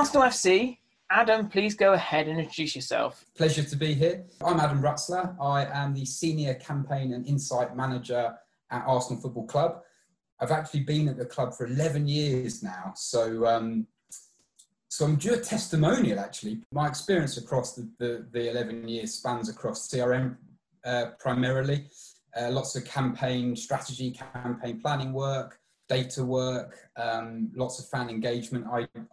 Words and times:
Arsenal 0.00 0.28
FC. 0.28 0.78
Adam, 1.10 1.46
please 1.46 1.74
go 1.74 1.92
ahead 1.92 2.26
and 2.26 2.40
introduce 2.40 2.74
yourself. 2.74 3.26
Pleasure 3.36 3.62
to 3.62 3.76
be 3.76 3.92
here. 3.92 4.24
I'm 4.42 4.58
Adam 4.58 4.80
Rutzler. 4.80 5.36
I 5.38 5.66
am 5.66 5.92
the 5.92 6.06
Senior 6.06 6.54
Campaign 6.54 7.12
and 7.12 7.26
Insight 7.26 7.76
Manager 7.76 8.34
at 8.70 8.82
Arsenal 8.86 9.20
Football 9.20 9.46
Club. 9.46 9.82
I've 10.40 10.52
actually 10.52 10.84
been 10.84 11.06
at 11.08 11.18
the 11.18 11.26
club 11.26 11.52
for 11.52 11.66
11 11.66 12.08
years 12.08 12.62
now, 12.62 12.94
so 12.96 13.46
um, 13.46 13.86
so 14.88 15.04
I'm 15.04 15.16
due 15.16 15.34
a 15.34 15.36
testimonial 15.38 16.18
actually. 16.18 16.62
My 16.72 16.88
experience 16.88 17.36
across 17.36 17.74
the, 17.74 17.86
the, 17.98 18.26
the 18.32 18.48
11 18.48 18.88
years 18.88 19.12
spans 19.12 19.50
across 19.50 19.86
CRM 19.90 20.34
uh, 20.82 21.10
primarily, 21.18 21.90
uh, 22.40 22.50
lots 22.50 22.74
of 22.74 22.86
campaign 22.86 23.54
strategy, 23.54 24.12
campaign 24.12 24.80
planning 24.80 25.12
work, 25.12 25.59
data 25.90 26.24
work, 26.24 26.78
um, 26.96 27.50
lots 27.54 27.80
of 27.80 27.88
fan 27.88 28.08
engagement, 28.08 28.64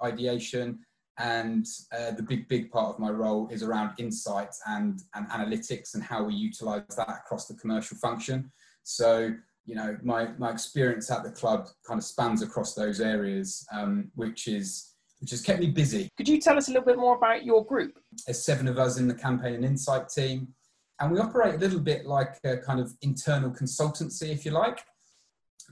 ideation, 0.03 0.79
and 1.17 1.65
uh, 1.97 2.11
the 2.11 2.21
big, 2.21 2.47
big 2.47 2.71
part 2.71 2.93
of 2.93 2.99
my 2.99 3.09
role 3.09 3.49
is 3.49 3.63
around 3.63 3.95
insights 3.97 4.61
and, 4.67 5.01
and 5.15 5.27
analytics 5.29 5.95
and 5.95 6.03
how 6.03 6.23
we 6.23 6.35
utilize 6.35 6.83
that 6.95 7.09
across 7.09 7.47
the 7.47 7.55
commercial 7.55 7.97
function. 7.97 8.51
So, 8.83 9.33
you 9.65 9.75
know, 9.75 9.97
my, 10.03 10.27
my 10.37 10.51
experience 10.51 11.09
at 11.09 11.23
the 11.23 11.31
club 11.31 11.67
kind 11.85 11.97
of 11.97 12.03
spans 12.03 12.43
across 12.43 12.75
those 12.75 13.01
areas, 13.01 13.65
um, 13.73 14.11
which 14.15 14.47
is 14.47 14.93
which 15.19 15.31
has 15.31 15.41
kept 15.41 15.59
me 15.59 15.71
busy. 15.71 16.07
Could 16.15 16.29
you 16.29 16.39
tell 16.39 16.59
us 16.59 16.67
a 16.67 16.71
little 16.71 16.85
bit 16.85 16.97
more 16.97 17.15
about 17.15 17.43
your 17.43 17.65
group? 17.65 17.97
There's 18.27 18.45
seven 18.45 18.67
of 18.67 18.77
us 18.77 18.99
in 18.99 19.07
the 19.07 19.15
campaign 19.15 19.55
and 19.55 19.65
insight 19.65 20.09
team, 20.09 20.49
and 20.99 21.11
we 21.11 21.17
operate 21.17 21.55
a 21.55 21.57
little 21.57 21.79
bit 21.79 22.05
like 22.05 22.37
a 22.43 22.57
kind 22.57 22.79
of 22.79 22.93
internal 23.01 23.49
consultancy, 23.49 24.29
if 24.29 24.45
you 24.45 24.51
like. 24.51 24.79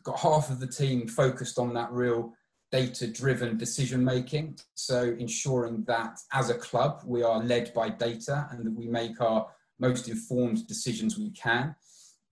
Got 0.03 0.19
half 0.19 0.49
of 0.49 0.59
the 0.59 0.67
team 0.67 1.07
focused 1.07 1.57
on 1.57 1.73
that 1.73 1.91
real 1.91 2.33
data 2.71 3.07
driven 3.07 3.57
decision 3.57 4.03
making. 4.03 4.59
So, 4.75 5.15
ensuring 5.17 5.83
that 5.88 6.19
as 6.33 6.49
a 6.49 6.55
club, 6.55 7.01
we 7.05 7.23
are 7.23 7.41
led 7.43 7.73
by 7.73 7.89
data 7.89 8.47
and 8.51 8.66
that 8.66 8.75
we 8.75 8.88
make 8.88 9.19
our 9.21 9.47
most 9.79 10.07
informed 10.07 10.67
decisions 10.67 11.17
we 11.17 11.31
can. 11.31 11.75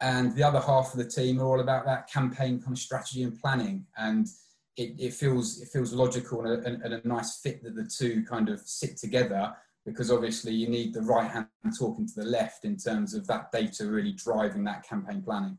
And 0.01 0.35
the 0.35 0.43
other 0.43 0.59
half 0.59 0.93
of 0.93 0.97
the 0.97 1.09
team 1.09 1.39
are 1.39 1.45
all 1.45 1.61
about 1.61 1.85
that 1.85 2.11
campaign 2.11 2.59
kind 2.59 2.73
of 2.73 2.79
strategy 2.79 3.23
and 3.23 3.39
planning 3.39 3.85
and 3.97 4.27
it, 4.75 4.95
it 4.97 5.13
feels 5.13 5.61
it 5.61 5.69
feels 5.69 5.93
logical 5.93 6.45
and 6.45 6.65
a, 6.65 6.83
and 6.83 6.93
a 6.93 7.07
nice 7.07 7.39
fit 7.39 7.63
that 7.63 7.75
the 7.75 7.85
two 7.85 8.23
kind 8.23 8.49
of 8.49 8.59
sit 8.61 8.97
together 8.97 9.53
because 9.85 10.11
obviously 10.11 10.53
you 10.53 10.67
need 10.67 10.93
the 10.93 11.01
right 11.01 11.29
hand 11.29 11.47
talking 11.77 12.07
to 12.07 12.15
the 12.15 12.25
left 12.25 12.65
in 12.65 12.77
terms 12.77 13.13
of 13.13 13.27
that 13.27 13.51
data 13.51 13.85
really 13.85 14.13
driving 14.13 14.63
that 14.63 14.87
campaign 14.87 15.21
planning. 15.21 15.57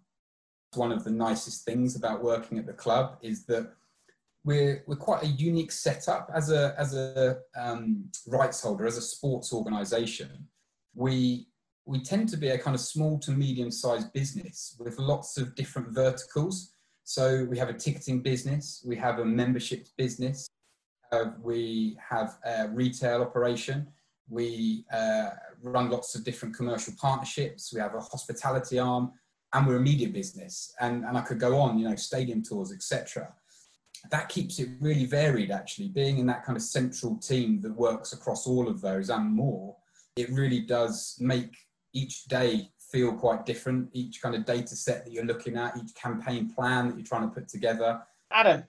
One 0.76 0.92
of 0.92 1.04
the 1.04 1.10
nicest 1.10 1.64
things 1.64 1.96
about 1.96 2.22
working 2.22 2.58
at 2.58 2.66
the 2.66 2.72
club 2.72 3.18
is 3.22 3.44
that 3.46 3.72
we're, 4.44 4.84
we're 4.86 4.96
quite 4.96 5.22
a 5.22 5.28
unique 5.28 5.72
setup 5.72 6.30
as 6.34 6.50
a, 6.50 6.74
as 6.78 6.94
a 6.94 7.38
um, 7.58 8.04
rights 8.26 8.60
holder, 8.62 8.86
as 8.86 8.98
a 8.98 9.02
sports 9.02 9.52
organisation. 9.52 10.46
We, 10.94 11.46
we 11.86 12.02
tend 12.02 12.28
to 12.30 12.36
be 12.36 12.48
a 12.48 12.58
kind 12.58 12.74
of 12.74 12.80
small 12.80 13.18
to 13.20 13.30
medium 13.30 13.70
sized 13.70 14.12
business 14.12 14.76
with 14.78 14.98
lots 14.98 15.38
of 15.38 15.54
different 15.54 15.94
verticals 15.94 16.74
so 17.04 17.44
we 17.44 17.58
have 17.58 17.68
a 17.68 17.74
ticketing 17.74 18.22
business, 18.22 18.82
we 18.84 18.96
have 18.96 19.18
a 19.18 19.24
membership 19.24 19.86
business, 19.98 20.48
uh, 21.12 21.32
we 21.42 21.98
have 22.00 22.38
a 22.46 22.68
retail 22.68 23.20
operation, 23.20 23.86
we 24.30 24.86
uh, 24.90 25.30
run 25.62 25.90
lots 25.90 26.14
of 26.14 26.24
different 26.24 26.56
commercial 26.56 26.94
partnerships, 26.98 27.74
we 27.74 27.80
have 27.80 27.94
a 27.94 28.00
hospitality 28.00 28.78
arm, 28.78 29.12
and 29.54 29.66
we're 29.66 29.76
a 29.76 29.80
media 29.80 30.08
business. 30.08 30.74
And, 30.80 31.04
and 31.04 31.16
I 31.16 31.22
could 31.22 31.38
go 31.38 31.56
on, 31.56 31.78
you 31.78 31.88
know, 31.88 31.96
stadium 31.96 32.42
tours, 32.42 32.72
etc. 32.72 33.32
That 34.10 34.28
keeps 34.28 34.58
it 34.58 34.68
really 34.80 35.06
varied, 35.06 35.50
actually. 35.50 35.88
Being 35.88 36.18
in 36.18 36.26
that 36.26 36.44
kind 36.44 36.56
of 36.56 36.62
central 36.62 37.16
team 37.16 37.60
that 37.62 37.74
works 37.74 38.12
across 38.12 38.46
all 38.46 38.68
of 38.68 38.80
those 38.80 39.10
and 39.10 39.30
more, 39.30 39.76
it 40.16 40.28
really 40.30 40.60
does 40.60 41.16
make 41.20 41.56
each 41.92 42.24
day 42.24 42.68
feel 42.92 43.14
quite 43.14 43.46
different. 43.46 43.88
Each 43.92 44.20
kind 44.20 44.34
of 44.34 44.44
data 44.44 44.74
set 44.74 45.04
that 45.04 45.12
you're 45.12 45.24
looking 45.24 45.56
at, 45.56 45.76
each 45.76 45.94
campaign 45.94 46.52
plan 46.52 46.88
that 46.88 46.96
you're 46.96 47.06
trying 47.06 47.28
to 47.28 47.34
put 47.34 47.48
together. 47.48 48.02
Adam, 48.32 48.64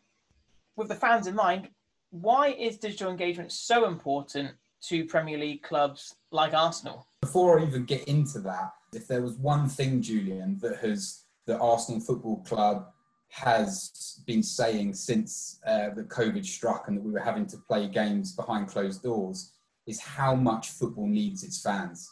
with 0.75 0.87
the 0.87 0.95
fans 0.95 1.25
in 1.27 1.35
mind, 1.35 1.69
why 2.11 2.49
is 2.49 2.77
digital 2.77 3.11
engagement 3.11 3.51
so 3.51 3.87
important 3.87 4.51
to 4.83 5.05
Premier 5.05 5.37
League 5.37 5.63
clubs 5.63 6.15
like 6.31 6.53
Arsenal? 6.53 7.07
Before 7.21 7.59
I 7.59 7.65
even 7.65 7.85
get 7.85 8.07
into 8.07 8.39
that, 8.41 8.71
if 8.95 9.07
there 9.07 9.21
was 9.21 9.35
one 9.37 9.67
thing, 9.67 10.01
Julian, 10.01 10.57
that 10.61 10.77
has 10.77 11.23
the 11.45 11.57
Arsenal 11.59 12.01
Football 12.01 12.43
Club 12.43 12.87
has 13.29 14.21
been 14.25 14.41
saying 14.41 14.93
since 14.93 15.59
uh, 15.67 15.89
the 15.89 16.03
COVID 16.03 16.45
struck 16.45 16.87
and 16.87 16.97
that 16.97 17.03
we 17.03 17.11
were 17.11 17.19
having 17.19 17.45
to 17.47 17.57
play 17.67 17.87
games 17.87 18.33
behind 18.33 18.67
closed 18.67 19.03
doors, 19.03 19.51
is 19.85 19.99
how 19.99 20.33
much 20.33 20.69
football 20.69 21.07
needs 21.07 21.43
its 21.43 21.61
fans 21.61 22.09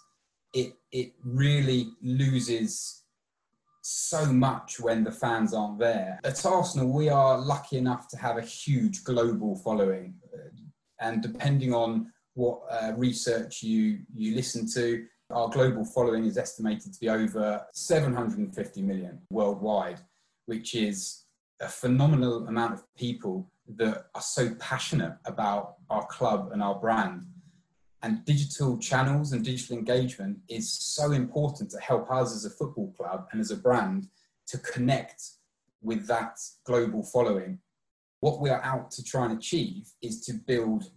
it 0.54 0.74
it 0.92 1.14
really 1.24 1.90
loses 2.02 3.04
so 3.82 4.26
much 4.32 4.80
when 4.80 5.04
the 5.04 5.12
fans 5.12 5.54
aren't 5.54 5.80
there. 5.80 6.20
At 6.24 6.46
Arsenal, 6.46 6.94
we 6.94 7.10
are 7.10 7.38
lucky 7.38 7.78
enough 7.78 8.08
to 8.10 8.18
have 8.18 8.38
a 8.38 8.42
huge 8.42 9.04
global 9.04 9.58
following, 9.58 10.14
and 11.02 11.22
depending 11.22 11.74
on 11.74 12.14
what 12.36 12.62
uh, 12.70 12.94
research 12.96 13.64
you 13.64 14.00
you 14.14 14.36
listen 14.36 14.68
to, 14.74 15.06
our 15.34 15.50
global 15.50 15.84
following 15.86 16.26
is 16.26 16.38
estimated 16.38 16.94
to 16.94 17.00
be 17.00 17.10
over 17.10 17.66
750 17.74 18.82
million 18.82 19.20
worldwide, 19.30 20.00
which 20.46 20.76
is 20.76 21.26
a 21.62 21.68
phenomenal 21.68 22.48
amount 22.48 22.74
of 22.74 22.84
people 22.96 23.50
that 23.78 24.06
are 24.14 24.22
so 24.22 24.54
passionate 24.56 25.18
about 25.26 25.76
our 25.90 26.06
club 26.08 26.50
and 26.52 26.62
our 26.62 26.76
brand 26.76 27.26
and 28.04 28.26
digital 28.26 28.78
channels 28.78 29.32
and 29.32 29.44
digital 29.46 29.78
engagement 29.78 30.38
is 30.50 30.72
so 30.72 31.12
important 31.12 31.72
to 31.72 31.80
help 31.80 32.12
us 32.12 32.36
as 32.36 32.44
a 32.44 32.50
football 32.50 32.94
club 32.98 33.28
and 33.32 33.40
as 33.40 33.50
a 33.50 33.56
brand 33.56 34.10
to 34.46 34.58
connect 34.58 35.24
with 35.82 36.06
that 36.08 36.38
global 36.66 37.02
following. 37.02 37.60
What 38.20 38.42
we 38.42 38.50
are 38.50 38.62
out 38.64 38.92
to 38.92 39.04
try 39.04 39.26
and 39.26 39.38
achieve 39.38 39.90
is 40.02 40.22
to 40.26 40.34
build 40.34 40.92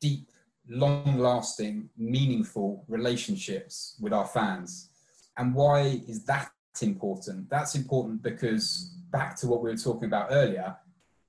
deep, 0.00 0.30
long 0.68 1.18
lasting, 1.18 1.88
meaningful 1.96 2.84
relationships 2.88 3.96
with 4.00 4.12
our 4.12 4.26
fans. 4.26 4.90
And 5.36 5.54
why 5.54 6.00
is 6.06 6.24
that 6.24 6.50
important? 6.80 7.48
That's 7.50 7.74
important 7.74 8.22
because, 8.22 8.94
back 9.10 9.36
to 9.36 9.46
what 9.46 9.62
we 9.62 9.70
were 9.70 9.76
talking 9.76 10.04
about 10.04 10.28
earlier, 10.30 10.76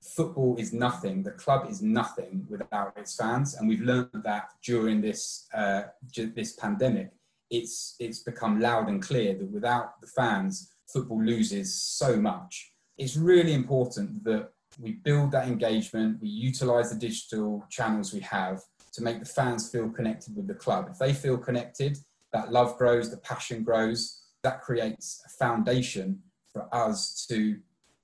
football 0.00 0.56
is 0.58 0.72
nothing, 0.72 1.22
the 1.22 1.32
club 1.32 1.66
is 1.68 1.80
nothing 1.82 2.46
without 2.48 2.92
its 2.96 3.16
fans, 3.16 3.54
and 3.54 3.68
we've 3.68 3.80
learned 3.80 4.22
that 4.24 4.50
during 4.62 5.00
this 5.00 5.46
uh, 5.54 5.82
this 6.14 6.52
pandemic. 6.52 7.10
It's 7.50 7.96
it's 7.98 8.20
become 8.20 8.60
loud 8.60 8.88
and 8.88 9.02
clear 9.02 9.34
that 9.34 9.50
without 9.50 10.00
the 10.00 10.06
fans, 10.06 10.72
football 10.86 11.22
loses 11.22 11.74
so 11.74 12.16
much. 12.16 12.72
It's 12.98 13.16
really 13.16 13.54
important 13.54 14.24
that 14.24 14.50
we 14.80 14.92
build 14.92 15.32
that 15.32 15.46
engagement, 15.46 16.20
we 16.20 16.28
utilize 16.28 16.90
the 16.90 16.98
digital 16.98 17.64
channels 17.70 18.12
we 18.12 18.20
have 18.20 18.62
to 18.94 19.02
make 19.02 19.18
the 19.18 19.26
fans 19.26 19.70
feel 19.70 19.88
connected 19.88 20.34
with 20.36 20.46
the 20.46 20.54
club. 20.54 20.88
If 20.90 20.98
they 20.98 21.12
feel 21.12 21.36
connected, 21.36 21.98
that 22.32 22.52
love 22.52 22.78
grows, 22.78 23.10
the 23.10 23.18
passion 23.18 23.62
grows. 23.62 24.22
That 24.42 24.62
creates 24.62 25.22
a 25.26 25.28
foundation 25.28 26.20
for 26.52 26.72
us 26.74 27.26
to 27.28 27.58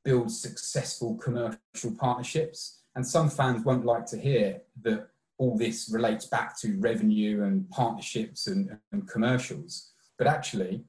build 0.04 0.30
successful 0.30 1.16
commercial 1.16 1.94
partnerships. 1.98 2.82
And 2.94 3.06
some 3.06 3.30
fans 3.30 3.64
won't 3.64 3.84
like 3.84 4.06
to 4.06 4.18
hear 4.18 4.62
that 4.82 5.08
all 5.38 5.56
this 5.56 5.90
relates 5.92 6.26
back 6.26 6.58
to 6.60 6.78
revenue 6.80 7.44
and 7.44 7.68
partnerships 7.70 8.46
and, 8.46 8.76
and 8.92 9.08
commercials. 9.08 9.92
But 10.18 10.26
actually, 10.26 10.84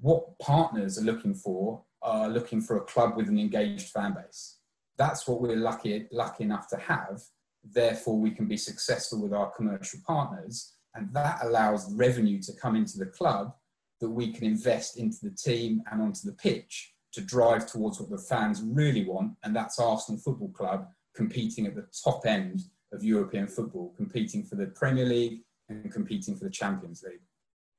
what 0.00 0.38
partners 0.38 0.98
are 0.98 1.04
looking 1.04 1.34
for 1.34 1.82
are 2.02 2.28
looking 2.28 2.60
for 2.60 2.76
a 2.76 2.84
club 2.84 3.16
with 3.16 3.28
an 3.28 3.38
engaged 3.38 3.88
fan 3.88 4.14
base. 4.14 4.58
That's 4.96 5.26
what 5.26 5.40
we're 5.40 5.56
lucky, 5.56 6.06
lucky 6.12 6.44
enough 6.44 6.68
to 6.68 6.76
have. 6.76 7.22
Therefore, 7.64 8.18
we 8.18 8.30
can 8.30 8.46
be 8.46 8.56
successful 8.56 9.22
with 9.22 9.32
our 9.32 9.50
commercial 9.50 10.00
partners. 10.06 10.74
And 10.94 11.12
that 11.14 11.40
allows 11.42 11.92
revenue 11.94 12.40
to 12.42 12.52
come 12.54 12.74
into 12.74 12.98
the 12.98 13.06
club 13.06 13.52
that 14.00 14.08
we 14.08 14.32
can 14.32 14.44
invest 14.44 14.98
into 14.98 15.18
the 15.22 15.30
team 15.30 15.82
and 15.90 16.00
onto 16.00 16.20
the 16.24 16.36
pitch 16.36 16.94
to 17.12 17.20
drive 17.20 17.66
towards 17.66 18.00
what 18.00 18.10
the 18.10 18.18
fans 18.18 18.62
really 18.62 19.04
want, 19.04 19.32
and 19.42 19.54
that's 19.54 19.78
Arsenal 19.78 20.20
Football 20.20 20.50
Club 20.50 20.88
competing 21.14 21.66
at 21.66 21.74
the 21.74 21.86
top 22.04 22.26
end 22.26 22.62
of 22.92 23.02
European 23.02 23.48
football, 23.48 23.92
competing 23.96 24.44
for 24.44 24.54
the 24.54 24.66
Premier 24.66 25.04
League 25.04 25.40
and 25.68 25.92
competing 25.92 26.36
for 26.36 26.44
the 26.44 26.50
Champions 26.50 27.02
League. 27.02 27.20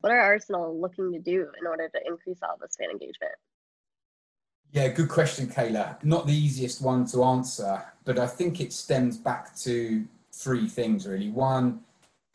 What 0.02 0.12
are 0.12 0.20
Arsenal 0.20 0.80
looking 0.80 1.12
to 1.14 1.20
do 1.20 1.48
in 1.60 1.68
order 1.68 1.90
to 1.90 2.00
increase 2.06 2.40
all 2.44 2.58
this 2.60 2.76
fan 2.78 2.90
engagement? 2.90 3.34
Yeah, 4.72 4.90
good 4.90 5.10
question, 5.10 5.48
Kayla. 5.48 6.04
Not 6.04 6.28
the 6.28 6.34
easiest 6.34 6.82
one 6.82 7.06
to 7.08 7.24
answer, 7.24 7.84
but 8.06 8.20
I 8.20 8.28
think 8.28 8.62
it 8.62 8.72
stems 8.72 9.18
back 9.18 9.56
to 9.62 10.06
three 10.32 10.68
things 10.68 11.08
really. 11.08 11.32
One, 11.32 11.82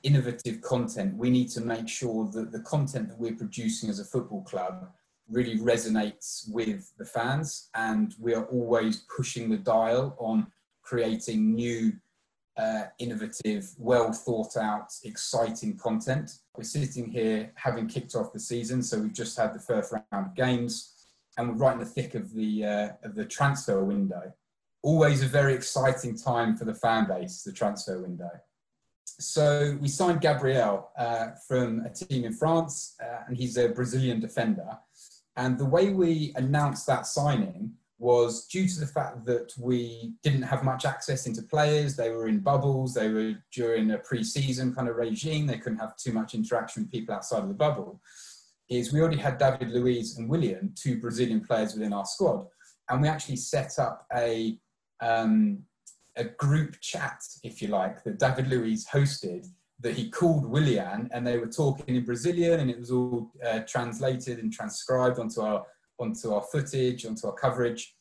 innovative 0.03 0.61
content. 0.61 1.17
We 1.17 1.31
need 1.31 1.49
to 1.51 1.61
make 1.61 1.89
sure 1.89 2.29
that 2.33 2.51
the 2.51 2.61
content 2.61 3.09
that 3.09 3.19
we're 3.19 3.37
producing 3.37 3.89
as 3.89 4.01
a 4.01 4.05
football 4.05 4.43
club 4.43 4.91
really 5.31 5.59
resonates 5.59 6.51
with 6.51 6.93
the 6.99 7.05
fans 7.05 7.71
and 7.75 8.15
we 8.21 8.35
are 8.35 8.45
always 8.47 9.05
pushing 9.17 9.49
the 9.49 9.57
dial 9.57 10.17
on 10.19 10.49
creating 10.83 11.55
new 11.55 11.93
uh, 12.57 12.85
innovative, 12.99 13.71
well 13.79 14.13
thought 14.13 14.57
out, 14.57 14.93
exciting 15.05 15.77
content. 15.77 16.39
We're 16.57 16.65
sitting 16.65 17.11
here 17.11 17.53
having 17.55 17.89
kicked 17.89 18.15
off 18.15 18.33
the 18.33 18.41
season, 18.41 18.83
so 18.83 18.99
we've 18.99 19.13
just 19.13 19.37
had 19.37 19.55
the 19.55 19.61
first 19.61 19.93
round 19.93 20.27
of 20.27 20.35
games, 20.35 20.94
and 21.37 21.49
we're 21.49 21.55
right 21.55 21.75
in 21.75 21.79
the 21.79 21.85
thick 21.85 22.15
of 22.15 22.33
the 22.33 22.65
uh, 22.65 22.89
of 23.03 23.15
the 23.15 23.25
transfer 23.25 23.83
window. 23.85 24.33
Always 24.83 25.23
a 25.23 25.27
very 25.27 25.55
exciting 25.55 26.17
time 26.17 26.57
for 26.57 26.65
the 26.65 26.75
fan 26.75 27.09
base, 27.09 27.43
the 27.43 27.53
transfer 27.53 28.03
window. 28.03 28.31
So 29.05 29.79
we 29.81 29.89
signed 29.89 30.21
Gabriel 30.21 30.91
uh, 30.99 31.29
from 31.47 31.87
a 31.87 31.91
team 31.91 32.25
in 32.25 32.33
France, 32.33 32.97
uh, 33.03 33.23
and 33.27 33.37
he's 33.37 33.57
a 33.57 33.69
Brazilian 33.69 34.21
defender. 34.21 34.79
And 35.37 35.59
the 35.59 35.65
way 35.65 35.91
we 35.91 36.33
announced 36.37 36.87
that 36.87 37.07
signing 37.07 37.73
was 37.99 38.47
due 38.47 38.69
to 38.69 38.81
the 38.81 38.87
fact 38.87 39.25
that 39.25 39.53
we 39.59 40.13
didn't 40.23 40.43
have 40.43 40.65
much 40.65 40.85
access 40.85 41.27
into 41.27 41.43
players. 41.43 41.97
They 41.97 42.11
were 42.11 42.29
in 42.29 42.41
bubbles. 42.41 42.93
They 42.93 43.09
were 43.09 43.35
during 43.53 43.93
a 43.93 43.99
pre-season 43.99 44.75
kind 44.75 44.89
of 44.89 44.97
regime. 44.97 45.47
They 45.47 45.59
couldn't 45.59 45.79
have 45.79 45.97
too 45.97 46.13
much 46.13 46.35
interaction 46.35 46.83
with 46.83 46.93
people 46.93 47.15
outside 47.15 47.43
of 47.43 47.49
the 47.49 47.55
bubble. 47.55 48.01
Is 48.71 48.93
we 48.93 49.01
already 49.01 49.19
had 49.19 49.39
David 49.39 49.71
Luiz 49.71 50.17
and 50.17 50.29
Willian, 50.29 50.73
two 50.75 50.99
Brazilian 51.01 51.45
players 51.45 51.75
within 51.75 51.93
our 51.93 52.07
squad, 52.07 52.47
and 52.89 53.03
we 53.03 53.09
actually 53.09 53.37
set 53.37 53.79
up 53.79 54.07
a 54.15 54.59
um, 55.01 55.63
a 56.17 56.25
group 56.25 56.81
chat, 56.81 57.21
if 57.43 57.61
you 57.61 57.69
like, 57.69 58.03
that 58.05 58.19
David 58.19 58.49
Luiz 58.49 58.87
hosted. 58.87 59.47
That 59.81 59.95
he 59.95 60.09
called 60.09 60.47
Willian, 60.47 61.11
and 61.13 61.27
they 61.27 61.37
were 61.37 61.49
talking 61.49 61.97
in 61.97 62.05
Brazilian, 62.05 62.61
and 62.61 62.71
it 62.71 62.79
was 62.79 62.93
all 62.93 63.33
uh, 63.45 63.61
translated 63.67 64.39
and 64.39 64.51
transcribed 64.51 65.19
onto 65.19 65.41
our 65.41 65.65
onto 65.99 66.33
our 66.33 66.43
footage, 66.43 67.05
onto 67.05 67.27
our 67.27 67.35
coverage. 67.35 67.95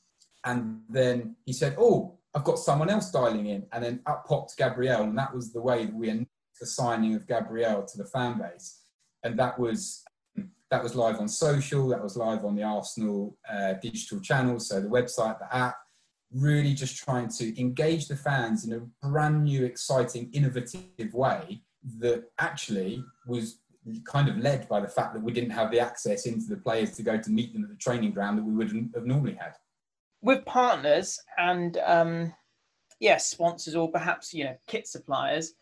And 0.46 0.82
then 0.90 1.36
he 1.46 1.54
said, 1.54 1.76
Oh, 1.78 2.18
I've 2.36 2.44
got 2.44 2.60
someone 2.60 2.90
else 2.90 3.12
dialing 3.12 3.48
in. 3.48 3.66
And 3.72 3.84
then 3.84 4.02
up 4.06 4.26
popped 4.28 4.58
Gabriel. 4.58 5.04
And 5.04 5.18
that 5.18 5.34
was 5.34 5.54
the 5.54 5.62
way 5.62 5.86
that 5.86 5.94
we 5.94 6.10
announced 6.10 6.30
the 6.60 6.66
signing 6.66 7.16
of 7.16 7.28
Gabriel 7.28 7.86
to 7.86 7.98
the 7.98 8.06
fan 8.06 8.40
base. 8.40 8.82
And 9.24 9.38
that 9.40 9.58
was 9.58 10.04
that 10.74 10.82
was 10.82 10.96
live 10.96 11.20
on 11.20 11.28
social, 11.28 11.88
that 11.88 12.02
was 12.02 12.18
live 12.18 12.44
on 12.44 12.56
the 12.56 12.64
Arsenal 12.64 13.38
uh, 13.48 13.74
digital 13.74 14.20
channels, 14.20 14.68
so 14.68 14.82
the 14.82 14.88
website, 14.88 15.38
the 15.38 15.56
app, 15.56 15.76
really 16.32 16.74
just 16.74 16.98
trying 16.98 17.28
to 17.28 17.62
engage 17.62 18.08
the 18.08 18.16
fans 18.16 18.66
in 18.66 18.74
a 18.74 19.08
brand 19.08 19.44
new, 19.44 19.66
exciting, 19.66 20.32
innovative 20.34 21.14
way 21.14 21.62
that 22.00 22.24
actually 22.40 23.04
was 23.28 23.60
kind 24.04 24.28
of 24.28 24.40
led 24.40 24.68
by 24.68 24.80
the 24.80 24.88
fact 24.88 25.14
that 25.14 25.22
we 25.22 25.32
didn't 25.32 25.52
have 25.52 25.70
the 25.70 25.80
access 25.80 26.26
into 26.26 26.48
the 26.48 26.58
players 26.58 26.96
to 26.96 27.04
go 27.04 27.20
to 27.20 27.30
meet 27.30 27.54
them 27.54 27.64
at 27.64 27.70
the 27.70 27.76
training 27.76 28.12
ground 28.12 28.40
that 28.40 28.44
we 28.44 28.54
would 28.54 28.72
have 28.96 29.06
normally 29.06 29.36
had. 29.36 29.54
With 30.24 30.44
partners 30.44 31.20
and 31.38 31.78
um, 31.86 32.34
yes, 33.00 33.28
sponsors 33.28 33.76
or 33.76 33.92
perhaps 33.92 34.34
you 34.34 34.46
know 34.46 34.58
kit 34.68 34.88
suppliers, 34.88 35.54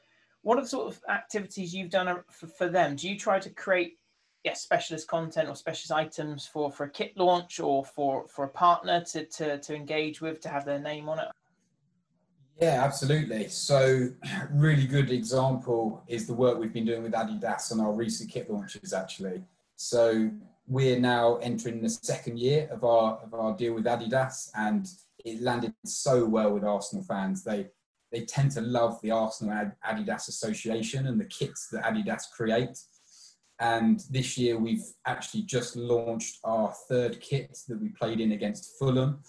what 0.42 0.57
are 0.57 0.62
the 0.62 0.69
sort 0.69 0.88
of 0.88 1.02
activities 1.10 1.75
you've 1.75 1.90
done 1.90 2.24
for, 2.30 2.48
for 2.48 2.69
them? 2.69 2.96
Do 2.96 3.10
you 3.10 3.19
try 3.19 3.38
to 3.40 3.50
create 3.50 3.98
yes 4.44 4.62
specialist 4.62 5.08
content 5.08 5.50
or 5.50 5.56
specialist 5.56 5.92
items 5.92 6.48
for 6.48 6.72
for 6.72 6.86
a 6.86 6.90
kit 6.90 7.16
launch 7.18 7.60
or 7.60 7.86
for 7.86 8.28
for 8.28 8.46
a 8.46 8.50
partner 8.50 9.04
to 9.12 9.26
to, 9.26 9.60
to 9.60 9.76
engage 9.76 10.22
with 10.22 10.40
to 10.42 10.50
have 10.50 10.66
their 10.66 10.80
name 10.80 11.10
on 11.10 11.20
it? 11.20 11.28
Yeah, 12.60 12.84
absolutely. 12.84 13.48
So, 13.50 14.10
really 14.52 14.86
good 14.86 15.10
example 15.12 16.04
is 16.08 16.28
the 16.28 16.34
work 16.34 16.60
we've 16.60 16.74
been 16.74 16.86
doing 16.86 17.02
with 17.02 17.14
Adidas 17.14 17.72
on 17.72 17.80
our 17.80 17.92
recent 17.92 18.30
kit 18.30 18.52
launches, 18.52 18.94
actually. 18.94 19.42
So, 19.78 20.30
we're 20.68 21.00
now 21.00 21.38
entering 21.38 21.82
the 21.82 21.90
second 21.90 22.40
year 22.40 22.70
of 22.72 22.84
our 22.84 23.20
of 23.24 23.34
our 23.34 23.58
deal 23.58 23.74
with 23.74 23.86
Adidas, 23.86 24.52
and 24.56 24.88
it 25.26 25.42
landed 25.42 25.74
so 25.86 26.26
well 26.26 26.54
with 26.54 26.64
Arsenal 26.64 27.04
fans. 27.04 27.44
They 27.44 27.68
they 28.12 28.26
tend 28.26 28.52
to 28.52 28.62
love 28.62 29.02
the 29.02 29.12
Arsenal 29.12 29.72
Adidas 29.88 30.28
association 30.28 31.08
and 31.08 31.20
the 31.20 31.26
kits 31.26 31.68
that 31.70 31.84
Adidas 31.84 32.30
create. 32.32 32.78
And 33.62 34.04
this 34.10 34.40
year, 34.40 34.58
we've 34.58 34.84
actually 35.06 35.44
just 35.44 35.75
launched 35.75 36.40
our 36.44 36.74
third 36.90 37.22
kit 37.22 37.60
that 37.68 37.80
we 37.80 37.90
played 37.90 38.19
in 38.19 38.31
against 38.31 38.78
Fulham. 38.80 39.19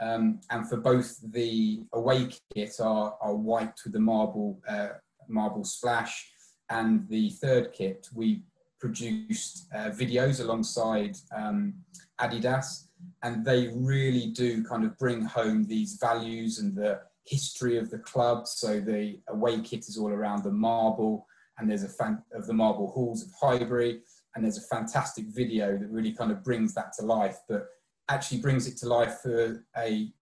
Um, 0.00 0.40
and 0.50 0.66
for 0.68 0.76
both 0.76 1.18
the 1.32 1.82
away 1.92 2.28
kit 2.54 2.76
are, 2.80 3.16
are 3.20 3.34
white 3.34 3.74
with 3.84 3.92
the 3.92 4.00
marble 4.00 4.60
uh, 4.66 4.90
marble 5.28 5.64
splash, 5.64 6.30
and 6.70 7.06
the 7.08 7.30
third 7.30 7.72
kit 7.72 8.08
we 8.14 8.42
produced 8.80 9.66
uh, 9.74 9.90
videos 9.90 10.40
alongside 10.40 11.16
um, 11.36 11.74
Adidas, 12.20 12.86
and 13.22 13.44
they 13.44 13.72
really 13.74 14.28
do 14.28 14.64
kind 14.64 14.84
of 14.84 14.96
bring 14.98 15.20
home 15.22 15.66
these 15.66 15.98
values 16.00 16.60
and 16.60 16.74
the 16.74 17.00
history 17.26 17.76
of 17.76 17.90
the 17.90 17.98
club. 17.98 18.46
So 18.46 18.80
the 18.80 19.18
away 19.28 19.60
kit 19.60 19.88
is 19.88 19.98
all 19.98 20.10
around 20.10 20.44
the 20.44 20.52
marble, 20.52 21.26
and 21.60 21.70
there's 21.70 21.84
a 21.84 21.88
fan 21.88 22.22
of 22.32 22.46
the 22.46 22.54
marble 22.54 22.90
halls 22.90 23.22
of 23.22 23.30
Highbury, 23.40 24.00
and 24.34 24.44
there's 24.44 24.58
a 24.58 24.74
fantastic 24.74 25.26
video 25.26 25.76
that 25.76 25.88
really 25.90 26.12
kind 26.12 26.32
of 26.32 26.42
brings 26.42 26.74
that 26.74 26.92
to 26.98 27.04
life. 27.04 27.38
But 27.48 27.68
actually 28.08 28.40
brings 28.40 28.66
it 28.66 28.76
to 28.78 28.88
life 28.88 29.20
for 29.22 29.64
a 29.76 30.12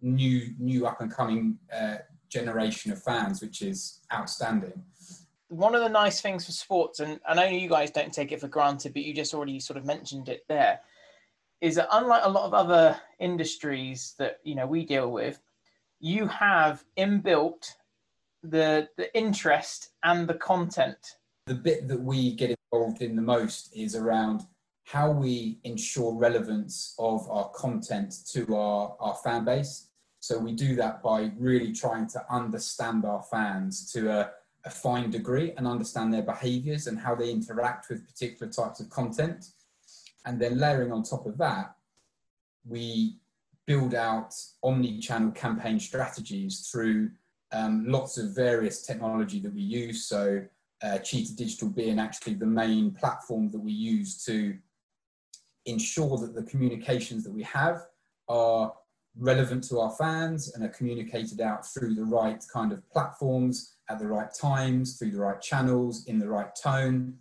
new 0.00 0.54
new 0.58 0.86
up 0.86 1.00
and 1.00 1.12
coming 1.12 1.58
uh, 1.74 1.96
generation 2.28 2.92
of 2.92 3.02
fans, 3.02 3.42
which 3.42 3.62
is 3.62 4.00
outstanding. 4.12 4.82
One 5.48 5.74
of 5.74 5.82
the 5.82 5.88
nice 5.88 6.20
things 6.20 6.46
for 6.46 6.52
sports, 6.52 7.00
and 7.00 7.20
I 7.26 7.34
know 7.34 7.44
you 7.44 7.68
guys 7.68 7.90
don't 7.90 8.12
take 8.12 8.32
it 8.32 8.40
for 8.40 8.48
granted, 8.48 8.94
but 8.94 9.02
you 9.02 9.12
just 9.12 9.34
already 9.34 9.60
sort 9.60 9.76
of 9.76 9.84
mentioned 9.84 10.28
it 10.28 10.44
there, 10.48 10.80
is 11.60 11.74
that 11.74 11.88
unlike 11.92 12.22
a 12.24 12.30
lot 12.30 12.46
of 12.46 12.54
other 12.54 12.98
industries 13.18 14.14
that 14.18 14.38
you 14.44 14.54
know 14.54 14.66
we 14.66 14.84
deal 14.84 15.10
with, 15.10 15.40
you 16.00 16.26
have 16.26 16.84
inbuilt 16.96 17.74
the 18.42 18.88
the 18.96 19.14
interest 19.16 19.90
and 20.02 20.28
the 20.28 20.34
content. 20.34 21.16
The 21.46 21.54
bit 21.54 21.88
that 21.88 22.00
we 22.00 22.34
get 22.34 22.56
involved 22.72 23.02
in 23.02 23.16
the 23.16 23.22
most 23.22 23.74
is 23.74 23.96
around 23.96 24.42
how 24.84 25.10
we 25.10 25.58
ensure 25.64 26.14
relevance 26.14 26.94
of 26.98 27.28
our 27.30 27.48
content 27.50 28.14
to 28.32 28.56
our, 28.56 28.96
our 29.00 29.14
fan 29.14 29.44
base. 29.44 29.88
So 30.20 30.38
we 30.38 30.52
do 30.52 30.76
that 30.76 31.02
by 31.02 31.32
really 31.38 31.72
trying 31.72 32.06
to 32.08 32.24
understand 32.32 33.04
our 33.04 33.22
fans 33.22 33.90
to 33.92 34.10
a, 34.10 34.30
a 34.64 34.70
fine 34.70 35.10
degree 35.10 35.52
and 35.56 35.66
understand 35.66 36.12
their 36.12 36.22
behaviors 36.22 36.86
and 36.86 36.98
how 36.98 37.14
they 37.14 37.30
interact 37.30 37.88
with 37.88 38.06
particular 38.06 38.52
types 38.52 38.80
of 38.80 38.90
content. 38.90 39.46
And 40.24 40.40
then 40.40 40.58
layering 40.58 40.92
on 40.92 41.02
top 41.02 41.26
of 41.26 41.38
that, 41.38 41.74
we 42.64 43.16
build 43.66 43.94
out 43.94 44.34
omni-channel 44.62 45.32
campaign 45.32 45.80
strategies 45.80 46.68
through 46.70 47.10
um, 47.52 47.84
lots 47.86 48.18
of 48.18 48.34
various 48.34 48.82
technology 48.82 49.38
that 49.40 49.54
we 49.54 49.60
use. 49.62 50.04
So 50.04 50.44
uh, 50.82 50.98
Cheetah 50.98 51.36
Digital 51.36 51.68
being 51.68 51.98
actually 51.98 52.34
the 52.34 52.46
main 52.46 52.92
platform 52.92 53.50
that 53.50 53.60
we 53.60 53.72
use 53.72 54.24
to 54.24 54.56
ensure 55.66 56.18
that 56.18 56.34
the 56.34 56.42
communications 56.42 57.22
that 57.24 57.32
we 57.32 57.42
have 57.44 57.86
are 58.28 58.72
relevant 59.18 59.62
to 59.62 59.78
our 59.78 59.90
fans 59.90 60.54
and 60.54 60.64
are 60.64 60.70
communicated 60.70 61.40
out 61.40 61.66
through 61.66 61.94
the 61.94 62.04
right 62.04 62.42
kind 62.52 62.72
of 62.72 62.88
platforms 62.90 63.76
at 63.90 63.98
the 63.98 64.06
right 64.06 64.32
times, 64.32 64.98
through 64.98 65.10
the 65.10 65.20
right 65.20 65.40
channels, 65.40 66.06
in 66.06 66.18
the 66.18 66.28
right 66.28 66.50
tone, 66.60 67.14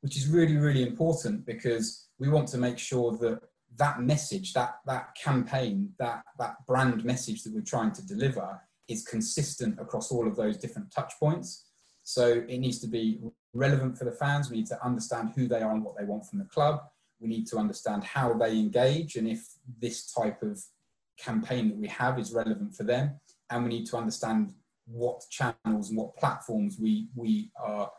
which 0.00 0.16
is 0.16 0.28
really, 0.28 0.56
really 0.56 0.82
important 0.82 1.44
because 1.44 2.08
we 2.18 2.28
want 2.28 2.48
to 2.48 2.58
make 2.58 2.78
sure 2.78 3.16
that 3.18 3.40
that 3.76 4.00
message, 4.00 4.52
that, 4.52 4.76
that 4.86 5.14
campaign, 5.16 5.90
that, 5.98 6.22
that 6.38 6.54
brand 6.66 7.04
message 7.04 7.42
that 7.42 7.52
we're 7.52 7.60
trying 7.62 7.92
to 7.92 8.06
deliver 8.06 8.60
is 8.88 9.04
consistent 9.04 9.78
across 9.80 10.10
all 10.10 10.26
of 10.26 10.36
those 10.36 10.56
different 10.56 10.90
touch 10.90 11.12
points. 11.18 11.66
So 12.02 12.44
it 12.48 12.58
needs 12.58 12.80
to 12.80 12.88
be 12.88 13.20
relevant 13.54 13.96
for 13.96 14.04
the 14.04 14.12
fans. 14.12 14.50
We 14.50 14.56
need 14.56 14.66
to 14.66 14.84
understand 14.84 15.32
who 15.36 15.46
they 15.46 15.62
are 15.62 15.72
and 15.72 15.84
what 15.84 15.96
they 15.96 16.04
want 16.04 16.26
from 16.26 16.40
the 16.40 16.46
club 16.46 16.80
we 17.22 17.28
need 17.28 17.46
to 17.46 17.56
understand 17.56 18.02
how 18.02 18.34
they 18.34 18.58
engage 18.58 19.14
and 19.14 19.28
if 19.28 19.46
this 19.80 20.12
type 20.12 20.42
of 20.42 20.60
campaign 21.16 21.68
that 21.68 21.78
we 21.78 21.86
have 21.86 22.18
is 22.18 22.32
relevant 22.32 22.74
for 22.74 22.82
them. 22.82 23.20
And 23.48 23.64
we 23.64 23.70
need 23.70 23.86
to 23.86 23.96
understand 23.96 24.52
what 24.86 25.22
channels 25.30 25.88
and 25.88 25.96
what 25.96 26.16
platforms 26.16 26.78
we, 26.80 27.08
we 27.14 27.52
are 27.62 27.90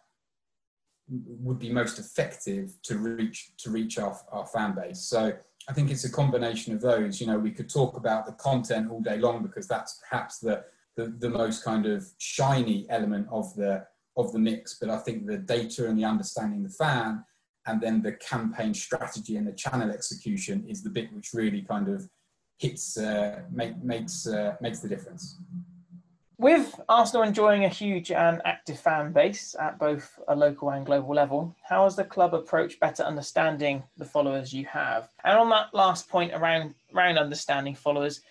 would 1.10 1.60
be 1.60 1.70
most 1.70 2.00
effective 2.00 2.74
to 2.82 2.98
reach 2.98 3.52
to 3.58 3.70
reach 3.70 4.00
our, 4.00 4.18
our 4.32 4.46
fan 4.48 4.74
base. 4.74 5.02
So 5.02 5.34
I 5.70 5.74
think 5.74 5.91
it's 5.91 6.03
a 6.03 6.12
combination 6.12 6.74
of 6.74 6.82
those. 6.82 7.22
You 7.22 7.27
know, 7.27 7.39
we 7.39 7.51
could 7.51 7.70
talk 7.70 7.96
about 7.96 8.25
the 8.25 8.34
content 8.34 8.91
all 8.91 9.01
day 9.01 9.17
long 9.17 9.41
because 9.43 9.67
that's 9.67 10.01
perhaps 10.10 10.39
the, 10.39 10.63
the, 10.98 11.08
the 11.20 11.29
most 11.29 11.63
kind 11.63 11.86
of 11.86 12.05
shiny 12.17 12.86
element 12.89 13.27
of 13.32 13.55
the 13.55 13.86
of 14.15 14.32
the 14.32 14.39
mix. 14.39 14.77
But 14.79 14.89
I 14.89 14.98
think 15.00 15.25
the 15.25 15.38
data 15.38 15.88
and 15.88 15.98
the 15.98 16.05
understanding 16.05 16.63
the 16.63 16.70
fan 16.70 17.24
and 17.65 17.82
then 17.82 18.01
the 18.01 18.13
campaign 18.13 18.74
strategy 18.74 19.38
and 19.38 19.48
the 19.48 19.53
channel 19.53 19.89
execution 19.89 20.65
is 20.67 20.84
the 20.84 20.89
bit 20.89 21.12
which 21.13 21.34
really 21.34 21.62
kind 21.62 21.88
of 21.88 22.08
hits 22.60 22.98
uh, 22.98 23.41
make, 23.51 23.82
makes 23.84 24.27
uh, 24.27 24.55
makes 24.62 24.79
the 24.79 24.89
difference. 24.89 25.38
With 26.38 26.80
Arsenal 26.90 27.24
enjoying 27.24 27.66
a 27.66 27.70
huge 27.70 28.12
and 28.12 28.42
active 28.44 28.80
fan 28.80 29.13
base 29.13 29.56
at 29.60 29.78
both 29.78 30.20
a 30.28 30.36
local 30.36 30.72
and 30.72 30.86
global 30.86 31.13
level, 31.13 31.56
how 31.63 31.84
has 31.84 31.96
the 31.96 32.04
club 32.04 32.34
approached 32.34 32.80
better 32.80 33.04
understanding 33.04 33.84
the 33.98 34.06
followers 34.06 34.54
you 34.54 34.66
have? 34.66 35.10
And 35.24 35.38
on 35.38 35.50
that 35.50 35.74
last 35.74 36.10
point 36.10 36.34
around 36.34 36.74
around 36.94 37.18
understanding 37.18 37.75
followers, 37.75 38.22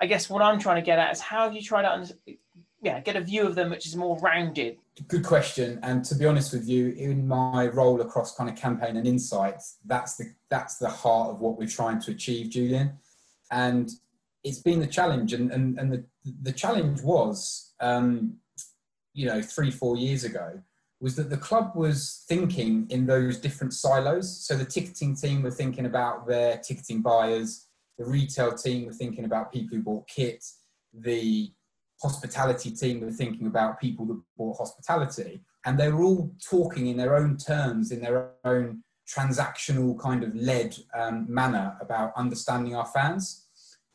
I 0.00 0.06
guess 0.06 0.30
what 0.30 0.42
I'm 0.42 0.58
trying 0.58 0.76
to 0.76 0.86
get 0.86 0.98
at 0.98 1.12
is 1.12 1.20
how 1.20 1.44
have 1.44 1.54
you 1.54 1.62
tried 1.62 1.82
to 1.82 1.92
under, 1.92 2.14
yeah 2.82 3.00
get 3.00 3.16
a 3.16 3.20
view 3.20 3.46
of 3.46 3.54
them 3.54 3.70
which 3.70 3.86
is 3.86 3.96
more 3.96 4.18
rounded? 4.20 4.78
Good 5.06 5.24
question. 5.24 5.78
And 5.82 6.04
to 6.06 6.14
be 6.14 6.24
honest 6.24 6.54
with 6.54 6.66
you, 6.66 6.88
in 6.92 7.28
my 7.28 7.66
role 7.66 8.00
across 8.00 8.34
kind 8.34 8.48
of 8.48 8.56
campaign 8.56 8.96
and 8.96 9.06
insights, 9.06 9.76
that's 9.84 10.16
the 10.16 10.32
that's 10.48 10.78
the 10.78 10.88
heart 10.88 11.30
of 11.30 11.40
what 11.40 11.58
we're 11.58 11.68
trying 11.68 12.00
to 12.00 12.12
achieve, 12.12 12.48
Julian. 12.48 12.98
And 13.50 13.90
it's 14.42 14.60
been 14.60 14.80
the 14.80 14.86
challenge, 14.86 15.34
and 15.34 15.52
and, 15.52 15.78
and 15.78 15.92
the 15.92 16.04
the 16.42 16.52
challenge 16.52 17.02
was, 17.02 17.72
um, 17.80 18.36
you 19.12 19.26
know, 19.26 19.40
three 19.40 19.70
four 19.70 19.96
years 19.96 20.24
ago, 20.24 20.60
was 21.00 21.16
that 21.16 21.30
the 21.30 21.36
club 21.36 21.72
was 21.74 22.24
thinking 22.28 22.86
in 22.90 23.06
those 23.06 23.38
different 23.38 23.72
silos. 23.74 24.46
So 24.46 24.56
the 24.56 24.64
ticketing 24.64 25.14
team 25.14 25.42
were 25.42 25.50
thinking 25.50 25.86
about 25.86 26.26
their 26.26 26.58
ticketing 26.58 27.02
buyers, 27.02 27.66
the 27.98 28.04
retail 28.04 28.52
team 28.54 28.86
were 28.86 28.92
thinking 28.92 29.24
about 29.24 29.52
people 29.52 29.76
who 29.76 29.82
bought 29.82 30.08
kit, 30.08 30.44
the 30.92 31.52
hospitality 32.02 32.70
team 32.70 33.00
were 33.00 33.10
thinking 33.10 33.46
about 33.46 33.80
people 33.80 34.06
that 34.06 34.20
bought 34.36 34.58
hospitality, 34.58 35.40
and 35.64 35.78
they 35.78 35.90
were 35.90 36.02
all 36.02 36.34
talking 36.42 36.88
in 36.88 36.96
their 36.96 37.16
own 37.16 37.36
terms, 37.36 37.90
in 37.90 38.00
their 38.00 38.32
own 38.44 38.82
transactional 39.08 39.98
kind 39.98 40.24
of 40.24 40.34
led 40.34 40.76
um, 40.94 41.26
manner 41.28 41.76
about 41.80 42.12
understanding 42.16 42.74
our 42.74 42.86
fans. 42.86 43.45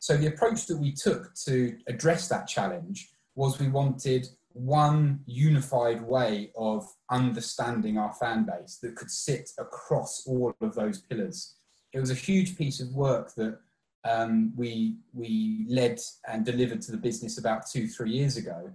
So 0.02 0.16
the 0.16 0.26
approach 0.26 0.66
that 0.66 0.78
we 0.78 0.90
took 0.90 1.32
to 1.46 1.78
address 1.86 2.26
that 2.26 2.48
challenge 2.48 3.10
was 3.36 3.60
we 3.60 3.68
wanted 3.68 4.26
one 4.52 5.20
unified 5.26 6.02
way 6.02 6.50
of 6.56 6.84
understanding 7.08 7.98
our 7.98 8.12
fan 8.14 8.44
base 8.44 8.78
that 8.82 8.96
could 8.96 9.12
sit 9.12 9.50
across 9.60 10.26
all 10.26 10.56
of 10.60 10.74
those 10.74 11.02
pillars. 11.02 11.54
It 11.92 12.00
was 12.00 12.10
a 12.10 12.16
huge 12.16 12.58
piece 12.58 12.80
of 12.80 12.92
work 12.92 13.32
that 13.36 13.60
um, 14.04 14.52
we, 14.56 14.96
we 15.14 15.66
led 15.68 16.00
and 16.26 16.44
delivered 16.44 16.82
to 16.82 16.90
the 16.90 16.98
business 16.98 17.38
about 17.38 17.70
two, 17.70 17.86
three 17.86 18.10
years 18.10 18.36
ago. 18.36 18.72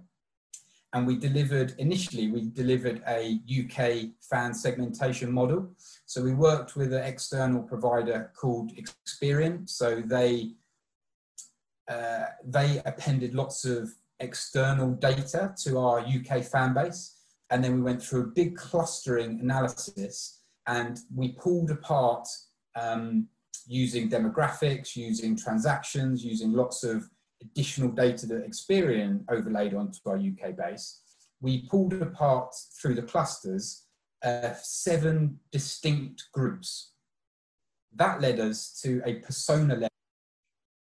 And 0.94 1.06
we 1.06 1.18
delivered, 1.18 1.74
initially, 1.76 2.30
we 2.30 2.48
delivered 2.48 3.02
a 3.06 3.38
UK 3.46 4.12
fan 4.22 4.54
segmentation 4.54 5.30
model. 5.30 5.68
So 6.06 6.22
we 6.22 6.32
worked 6.32 6.74
with 6.74 6.94
an 6.94 7.04
external 7.04 7.62
provider 7.62 8.32
called 8.34 8.72
Experian. 8.78 9.68
So 9.68 10.02
they, 10.06 10.52
uh, 11.88 12.26
they 12.44 12.82
appended 12.84 13.34
lots 13.34 13.64
of 13.64 13.90
external 14.20 14.92
data 14.92 15.54
to 15.64 15.78
our 15.78 16.00
UK 16.00 16.42
fan 16.42 16.74
base. 16.74 17.16
And 17.50 17.64
then 17.64 17.74
we 17.74 17.80
went 17.80 18.02
through 18.02 18.22
a 18.22 18.26
big 18.26 18.56
clustering 18.56 19.40
analysis 19.40 20.40
and 20.66 20.98
we 21.14 21.32
pulled 21.32 21.70
apart 21.70 22.28
um, 22.76 23.26
using 23.66 24.10
demographics, 24.10 24.96
using 24.96 25.36
transactions, 25.36 26.24
using 26.24 26.52
lots 26.52 26.84
of 26.84 27.08
additional 27.42 27.90
data 27.90 28.26
that 28.26 28.48
Experian 28.48 29.24
overlaid 29.30 29.74
onto 29.74 29.98
our 30.06 30.16
UK 30.16 30.56
base, 30.56 31.00
we 31.40 31.66
pulled 31.68 31.94
apart 31.94 32.54
through 32.80 32.94
the 32.94 33.02
clusters 33.02 33.84
uh, 34.24 34.52
seven 34.60 35.38
distinct 35.52 36.24
groups. 36.32 36.92
That 37.94 38.20
led 38.20 38.40
us 38.40 38.78
to 38.82 39.00
a 39.06 39.14
persona 39.16 39.74
level 39.74 39.88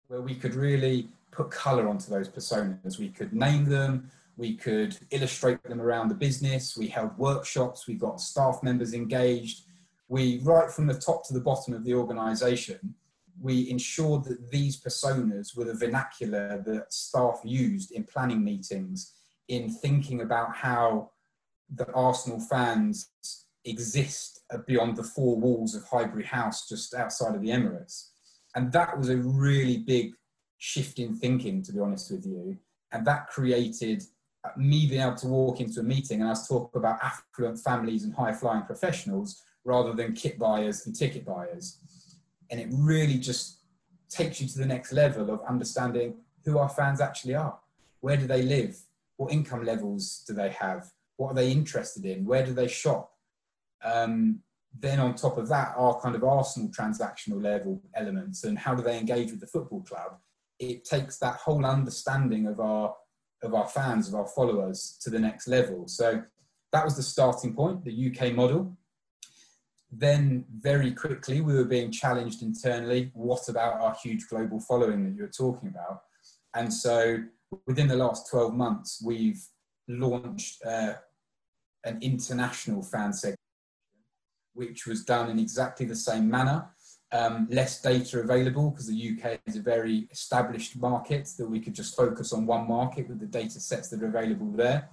where 0.08 0.22
we 0.22 0.36
could 0.36 0.56
really 0.56 1.10
put 1.32 1.52
color 1.52 1.88
onto 1.88 2.10
those 2.10 2.30
personas. 2.30 2.98
We 2.98 3.10
could 3.10 3.34
name 3.34 3.66
them, 3.66 4.10
we 4.38 4.56
could 4.56 4.98
illustrate 5.12 5.62
them 5.64 5.82
around 5.82 6.10
the 6.10 6.16
business, 6.16 6.78
we 6.78 6.88
held 6.88 7.18
workshops, 7.18 7.88
we 7.88 7.96
got 7.96 8.22
staff 8.22 8.62
members 8.64 8.94
engaged, 8.94 9.64
we, 10.08 10.40
right 10.44 10.72
from 10.72 10.88
the 10.88 10.94
top 10.94 11.28
to 11.28 11.34
the 11.34 11.42
bottom 11.42 11.74
of 11.74 11.84
the 11.84 11.94
organization, 11.94 12.96
we 13.40 13.70
ensured 13.70 14.24
that 14.24 14.50
these 14.52 14.80
personas 14.80 15.56
were 15.56 15.66
the 15.66 15.74
vernacular 15.74 16.64
that 16.66 16.92
staff 16.92 17.42
used 17.44 17.92
in 17.92 18.04
planning 18.04 18.44
meetings, 18.44 19.14
in 19.48 19.70
thinking 19.70 20.22
about 20.22 20.56
how 20.56 21.12
the 21.76 21.92
Arsenal 21.94 22.40
fans 22.40 23.12
exist 23.66 24.42
beyond 24.66 24.96
the 24.96 25.04
four 25.04 25.38
walls 25.38 25.76
of 25.76 25.84
Highbury 25.84 26.24
House 26.24 26.68
just 26.68 26.94
outside 26.94 27.36
of 27.36 27.42
the 27.42 27.50
Emirates. 27.50 28.10
And 28.58 28.72
that 28.72 28.98
was 28.98 29.10
a 29.10 29.18
really 29.18 29.78
big 29.78 30.14
shift 30.58 30.98
in 30.98 31.16
thinking, 31.16 31.62
to 31.62 31.72
be 31.72 31.80
honest 31.80 32.12
with 32.12 32.26
you. 32.26 32.58
And 32.92 33.06
that 33.06 33.28
created 33.28 34.02
me 34.58 34.88
being 34.88 35.02
able 35.02 35.16
to 35.18 35.28
walk 35.28 35.60
into 35.60 35.82
a 35.82 35.84
meeting 35.84 36.22
and 36.22 36.30
us 36.32 36.48
talk 36.48 36.76
about 36.76 36.98
affluent 37.04 37.60
families 37.60 38.04
and 38.04 38.16
high 38.16 38.34
flying 38.34 38.64
professionals 38.64 39.44
rather 39.64 39.94
than 39.94 40.14
kit 40.14 40.40
buyers 40.40 40.88
and 40.88 40.96
ticket 40.96 41.24
buyers. 41.24 41.78
And 42.50 42.60
it 42.60 42.70
really 42.72 43.20
just 43.20 43.60
takes 44.10 44.42
you 44.42 44.48
to 44.48 44.58
the 44.58 44.66
next 44.66 44.92
level 44.92 45.30
of 45.30 45.40
understanding 45.48 46.16
who 46.44 46.58
our 46.58 46.70
fans 46.70 47.00
actually 47.00 47.36
are. 47.36 47.60
Where 48.00 48.18
do 48.18 48.26
they 48.26 48.42
live? 48.42 48.76
What 49.18 49.32
income 49.32 49.66
levels 49.66 50.24
do 50.28 50.34
they 50.34 50.50
have? 50.50 50.90
What 51.18 51.34
are 51.34 51.36
they 51.36 51.52
interested 51.52 52.06
in? 52.06 52.26
Where 52.26 52.44
do 52.44 52.54
they 52.54 52.68
shop? 52.68 53.12
Um, 53.84 54.40
then 54.80 55.00
on 55.00 55.16
top 55.16 55.38
of 55.38 55.48
that, 55.50 55.74
our 55.78 56.00
kind 56.00 56.16
of 56.16 56.24
Arsenal 56.24 56.70
transactional 56.70 57.42
level 57.42 57.82
elements 57.96 58.44
and 58.44 58.58
how 58.58 58.76
do 58.76 58.84
they 58.84 58.98
engage 58.98 59.32
with 59.32 59.40
the 59.40 59.48
football 59.48 59.82
club? 59.82 60.18
It 60.60 60.86
takes 60.86 61.18
that 61.20 61.36
whole 61.36 61.66
understanding 61.66 62.48
of 62.48 62.60
our 62.60 62.96
of 63.44 63.54
our 63.54 63.68
fans, 63.68 64.08
of 64.08 64.16
our 64.16 64.28
followers 64.28 64.98
to 65.02 65.12
the 65.12 65.20
next 65.20 65.48
level. 65.48 65.88
So 65.88 66.24
that 66.74 66.84
was 66.84 66.96
the 66.96 67.04
starting 67.04 67.54
point, 67.54 67.86
the 67.86 68.12
UK 68.12 68.34
model 68.34 68.76
then 69.92 70.44
very 70.60 70.92
quickly 70.92 71.42
we 71.42 71.54
were 71.54 71.64
being 71.64 71.92
challenged 71.92 72.42
internally 72.42 73.10
what 73.14 73.48
about 73.48 73.80
our 73.80 73.96
huge 74.04 74.28
global 74.28 74.60
following 74.60 75.04
that 75.04 75.16
you're 75.16 75.28
talking 75.28 75.70
about 75.70 76.02
and 76.56 76.74
so 76.74 77.18
within 77.66 77.88
the 77.88 77.96
last 77.96 78.30
12 78.30 78.54
months 78.54 79.02
we've 79.04 79.48
launched 79.88 80.62
uh, 80.66 80.94
an 81.86 81.98
international 82.02 82.84
fan 82.84 83.14
segment 83.14 83.40
which 84.58 84.86
was 84.86 85.06
done 85.06 85.30
in 85.30 85.40
exactly 85.40 85.86
the 85.86 85.96
same 85.96 86.30
manner 86.30 86.70
um, 87.14 87.48
less 87.50 87.82
data 87.82 88.20
available 88.20 88.72
because 88.72 88.88
the 88.88 89.12
UK 89.12 89.40
is 89.46 89.56
a 89.56 89.62
very 89.62 90.10
established 90.12 90.76
market 90.76 91.30
that 91.38 91.50
we 91.50 91.62
could 91.62 91.74
just 91.74 91.96
focus 91.96 92.34
on 92.34 92.46
one 92.46 92.68
market 92.68 93.08
with 93.08 93.20
the 93.20 93.26
data 93.26 93.60
sets 93.60 93.88
that 93.90 94.04
are 94.04 94.08
available 94.08 94.52
there 94.52 94.90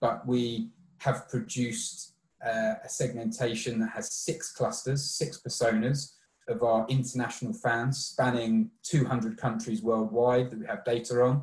but 0.00 0.26
we 0.26 0.70
have 0.98 1.28
produced 1.28 2.14
uh, 2.44 2.74
a 2.84 2.88
segmentation 2.88 3.78
that 3.80 3.90
has 3.90 4.12
six 4.12 4.52
clusters, 4.52 5.04
six 5.04 5.40
personas 5.46 6.14
of 6.48 6.62
our 6.62 6.86
international 6.88 7.52
fans 7.52 8.06
spanning 8.06 8.70
200 8.82 9.36
countries 9.36 9.82
worldwide 9.82 10.50
that 10.50 10.58
we 10.58 10.66
have 10.66 10.84
data 10.84 11.22
on. 11.22 11.42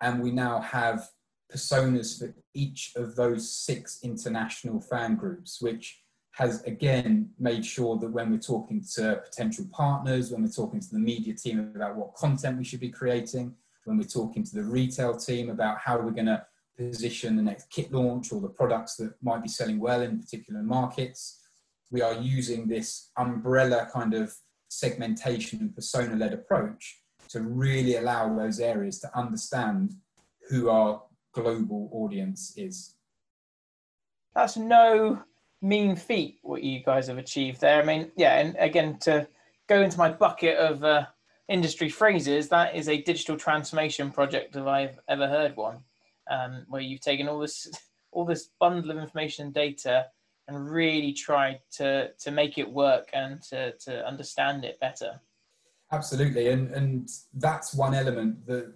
And 0.00 0.22
we 0.22 0.30
now 0.30 0.60
have 0.60 1.08
personas 1.52 2.18
for 2.18 2.34
each 2.54 2.92
of 2.96 3.16
those 3.16 3.50
six 3.50 4.00
international 4.02 4.80
fan 4.80 5.16
groups, 5.16 5.60
which 5.60 6.03
has 6.34 6.62
again 6.64 7.30
made 7.38 7.64
sure 7.64 7.96
that 7.96 8.10
when 8.10 8.30
we're 8.30 8.38
talking 8.38 8.84
to 8.94 9.20
potential 9.24 9.64
partners, 9.72 10.32
when 10.32 10.42
we're 10.42 10.48
talking 10.48 10.80
to 10.80 10.90
the 10.90 10.98
media 10.98 11.32
team 11.32 11.72
about 11.76 11.94
what 11.94 12.14
content 12.14 12.58
we 12.58 12.64
should 12.64 12.80
be 12.80 12.90
creating, 12.90 13.54
when 13.84 13.96
we're 13.98 14.04
talking 14.04 14.42
to 14.42 14.54
the 14.54 14.64
retail 14.64 15.16
team 15.16 15.48
about 15.48 15.78
how 15.78 15.96
we're 15.96 16.10
going 16.10 16.26
to 16.26 16.44
position 16.76 17.36
the 17.36 17.42
next 17.42 17.70
kit 17.70 17.92
launch 17.92 18.32
or 18.32 18.40
the 18.40 18.48
products 18.48 18.96
that 18.96 19.14
might 19.22 19.44
be 19.44 19.48
selling 19.48 19.78
well 19.78 20.02
in 20.02 20.18
particular 20.18 20.60
markets. 20.60 21.40
We 21.92 22.02
are 22.02 22.14
using 22.14 22.66
this 22.66 23.10
umbrella 23.16 23.88
kind 23.92 24.12
of 24.12 24.34
segmentation 24.68 25.60
and 25.60 25.72
persona 25.72 26.16
led 26.16 26.32
approach 26.32 27.00
to 27.28 27.42
really 27.42 27.94
allow 27.96 28.34
those 28.34 28.58
areas 28.58 28.98
to 29.00 29.16
understand 29.16 29.92
who 30.48 30.68
our 30.68 31.00
global 31.32 31.88
audience 31.92 32.54
is. 32.56 32.96
That's 34.34 34.56
no 34.56 35.22
mean 35.62 35.96
feat 35.96 36.38
what 36.42 36.62
you 36.62 36.82
guys 36.82 37.08
have 37.08 37.18
achieved 37.18 37.60
there. 37.60 37.82
I 37.82 37.84
mean, 37.84 38.10
yeah, 38.16 38.38
and 38.38 38.56
again, 38.58 38.98
to 39.00 39.26
go 39.68 39.82
into 39.82 39.98
my 39.98 40.10
bucket 40.10 40.58
of 40.58 40.84
uh, 40.84 41.06
industry 41.48 41.88
phrases, 41.88 42.48
that 42.48 42.74
is 42.74 42.88
a 42.88 43.02
digital 43.02 43.36
transformation 43.36 44.10
project 44.10 44.56
if 44.56 44.66
I've 44.66 44.98
ever 45.08 45.26
heard 45.26 45.56
one 45.56 45.78
um, 46.30 46.64
where 46.68 46.82
you've 46.82 47.00
taken 47.00 47.28
all 47.28 47.38
this 47.38 47.68
all 48.12 48.24
this 48.24 48.50
bundle 48.60 48.92
of 48.92 48.98
information 48.98 49.46
and 49.46 49.54
data 49.54 50.06
and 50.46 50.70
really 50.70 51.12
tried 51.12 51.60
to 51.72 52.10
to 52.18 52.30
make 52.30 52.58
it 52.58 52.70
work 52.70 53.08
and 53.12 53.42
to, 53.42 53.72
to 53.78 54.06
understand 54.06 54.64
it 54.64 54.78
better 54.80 55.20
absolutely 55.92 56.48
and 56.48 56.70
and 56.70 57.08
that's 57.34 57.74
one 57.74 57.94
element 57.94 58.46
that 58.46 58.72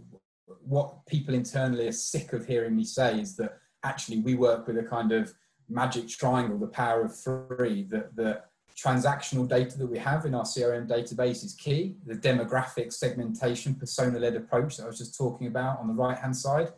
what 0.64 1.06
people 1.06 1.34
internally 1.34 1.86
are 1.86 1.92
sick 1.92 2.32
of 2.32 2.46
hearing 2.46 2.74
me 2.74 2.84
say 2.84 3.20
is 3.20 3.36
that 3.36 3.58
actually 3.84 4.18
we 4.20 4.34
work 4.34 4.66
with 4.66 4.78
a 4.78 4.82
kind 4.82 5.12
of 5.12 5.32
magic 5.68 6.08
triangle 6.08 6.58
the 6.58 6.66
power 6.66 7.02
of 7.02 7.14
three 7.16 7.84
that 7.84 8.14
the 8.16 8.40
transactional 8.76 9.48
data 9.48 9.76
that 9.76 9.86
we 9.86 9.98
have 9.98 10.24
in 10.24 10.34
our 10.34 10.44
crm 10.44 10.88
database 10.88 11.44
is 11.44 11.54
key 11.58 11.96
the 12.06 12.14
demographic 12.14 12.92
segmentation 12.92 13.74
persona 13.74 14.18
led 14.18 14.36
approach 14.36 14.76
that 14.76 14.84
i 14.84 14.86
was 14.86 14.98
just 14.98 15.16
talking 15.16 15.48
about 15.48 15.78
on 15.80 15.88
the 15.88 15.92
right 15.94 16.18
hand 16.18 16.36
side 16.36 16.68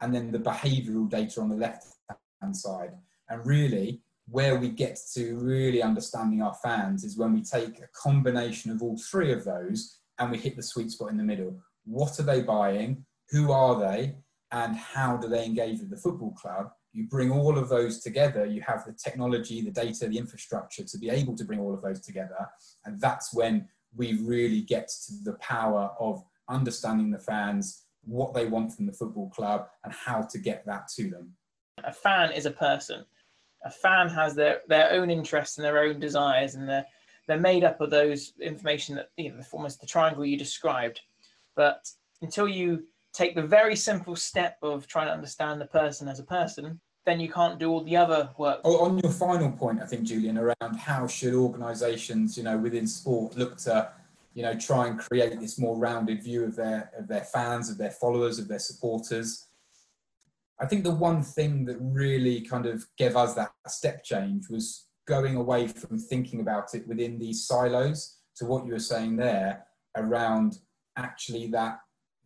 and 0.00 0.14
then 0.14 0.30
the 0.30 0.38
behavioral 0.38 1.08
data 1.08 1.40
on 1.40 1.48
the 1.48 1.56
left 1.56 1.86
hand 2.40 2.56
side. 2.56 2.92
And 3.28 3.44
really, 3.46 4.00
where 4.28 4.56
we 4.56 4.68
get 4.68 4.98
to 5.14 5.36
really 5.38 5.82
understanding 5.82 6.42
our 6.42 6.54
fans 6.54 7.04
is 7.04 7.16
when 7.16 7.32
we 7.32 7.42
take 7.42 7.78
a 7.78 7.88
combination 7.94 8.72
of 8.72 8.82
all 8.82 8.98
three 8.98 9.32
of 9.32 9.44
those 9.44 9.98
and 10.18 10.30
we 10.30 10.38
hit 10.38 10.56
the 10.56 10.62
sweet 10.62 10.90
spot 10.90 11.10
in 11.10 11.16
the 11.16 11.22
middle. 11.22 11.58
What 11.84 12.18
are 12.18 12.24
they 12.24 12.42
buying? 12.42 13.04
Who 13.30 13.52
are 13.52 13.78
they? 13.78 14.16
and 14.52 14.76
how 14.76 15.16
do 15.16 15.28
they 15.28 15.44
engage 15.44 15.80
with 15.80 15.90
the 15.90 15.96
football 15.96 16.32
club 16.32 16.70
you 16.96 17.06
bring 17.06 17.30
all 17.30 17.58
of 17.58 17.68
those 17.68 18.00
together 18.00 18.46
you 18.46 18.62
have 18.62 18.86
the 18.86 18.92
technology 18.92 19.60
the 19.60 19.70
data 19.70 20.08
the 20.08 20.16
infrastructure 20.16 20.82
to 20.82 20.98
be 20.98 21.10
able 21.10 21.36
to 21.36 21.44
bring 21.44 21.60
all 21.60 21.74
of 21.74 21.82
those 21.82 22.00
together. 22.00 22.48
And 22.86 22.98
that's 23.00 23.34
when 23.34 23.68
we 23.94 24.14
really 24.22 24.62
get 24.62 24.88
to 25.06 25.12
the 25.22 25.34
power 25.34 25.90
of 26.00 26.24
understanding 26.48 27.10
the 27.10 27.18
fans 27.18 27.84
what 28.04 28.32
they 28.32 28.46
want 28.46 28.72
from 28.72 28.86
the 28.86 28.92
football 28.92 29.28
club 29.30 29.66
and 29.84 29.92
how 29.92 30.22
to 30.22 30.38
get 30.38 30.64
that 30.64 30.88
to 30.96 31.10
them. 31.10 31.32
A 31.84 31.92
fan 31.92 32.32
is 32.32 32.46
a 32.46 32.50
person. 32.50 33.04
A 33.64 33.70
fan 33.70 34.08
has 34.08 34.34
their 34.34 34.62
their 34.66 34.92
own 34.92 35.10
interests 35.10 35.58
and 35.58 35.64
their 35.64 35.82
own 35.82 36.00
desires 36.00 36.54
and 36.54 36.66
they're 36.66 36.86
they're 37.28 37.40
made 37.40 37.64
up 37.64 37.80
of 37.80 37.90
those 37.90 38.32
information 38.40 38.94
that 38.94 39.10
you 39.18 39.32
know 39.32 39.40
almost 39.52 39.80
the 39.80 39.86
triangle 39.86 40.24
you 40.24 40.38
described. 40.38 41.00
But 41.56 41.86
until 42.22 42.48
you 42.48 42.84
take 43.12 43.34
the 43.34 43.42
very 43.42 43.76
simple 43.76 44.16
step 44.16 44.56
of 44.62 44.86
trying 44.86 45.08
to 45.08 45.12
understand 45.12 45.60
the 45.60 45.66
person 45.66 46.08
as 46.08 46.20
a 46.20 46.24
person 46.24 46.80
then 47.06 47.20
you 47.20 47.30
can't 47.30 47.58
do 47.58 47.70
all 47.70 47.84
the 47.84 47.96
other 47.96 48.30
work. 48.36 48.60
Oh, 48.64 48.84
on 48.84 48.98
your 48.98 49.12
final 49.12 49.50
point, 49.52 49.80
I 49.80 49.86
think, 49.86 50.02
Julian, 50.02 50.36
around 50.36 50.76
how 50.76 51.06
should 51.06 51.34
organisations, 51.34 52.36
you 52.36 52.42
know, 52.42 52.58
within 52.58 52.86
sport 52.86 53.36
look 53.36 53.56
to, 53.58 53.92
you 54.34 54.42
know, 54.42 54.54
try 54.54 54.88
and 54.88 54.98
create 54.98 55.40
this 55.40 55.58
more 55.58 55.78
rounded 55.78 56.22
view 56.22 56.44
of 56.44 56.56
their 56.56 56.90
of 56.98 57.06
their 57.06 57.22
fans, 57.22 57.70
of 57.70 57.78
their 57.78 57.92
followers, 57.92 58.38
of 58.40 58.48
their 58.48 58.58
supporters. 58.58 59.46
I 60.60 60.66
think 60.66 60.82
the 60.84 60.94
one 60.94 61.22
thing 61.22 61.64
that 61.66 61.76
really 61.80 62.40
kind 62.40 62.66
of 62.66 62.84
gave 62.98 63.14
us 63.16 63.34
that 63.34 63.52
step 63.68 64.02
change 64.02 64.48
was 64.50 64.86
going 65.06 65.36
away 65.36 65.68
from 65.68 65.98
thinking 65.98 66.40
about 66.40 66.74
it 66.74 66.88
within 66.88 67.18
these 67.18 67.46
silos 67.46 68.16
to 68.36 68.46
what 68.46 68.66
you 68.66 68.72
were 68.72 68.78
saying 68.78 69.16
there 69.16 69.64
around 69.96 70.58
actually 70.96 71.46
that 71.48 71.78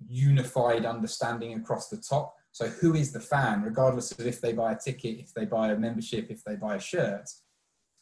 unified 0.08 0.86
understanding 0.86 1.54
across 1.54 1.88
the 1.88 1.96
top 1.96 2.34
so 2.52 2.66
who 2.66 2.94
is 2.94 3.12
the 3.12 3.20
fan, 3.20 3.62
regardless 3.62 4.12
of 4.12 4.26
if 4.26 4.40
they 4.40 4.52
buy 4.52 4.72
a 4.72 4.78
ticket, 4.78 5.20
if 5.20 5.32
they 5.34 5.44
buy 5.44 5.70
a 5.70 5.76
membership, 5.76 6.30
if 6.30 6.42
they 6.44 6.56
buy 6.56 6.76
a 6.76 6.80
shirt? 6.80 7.28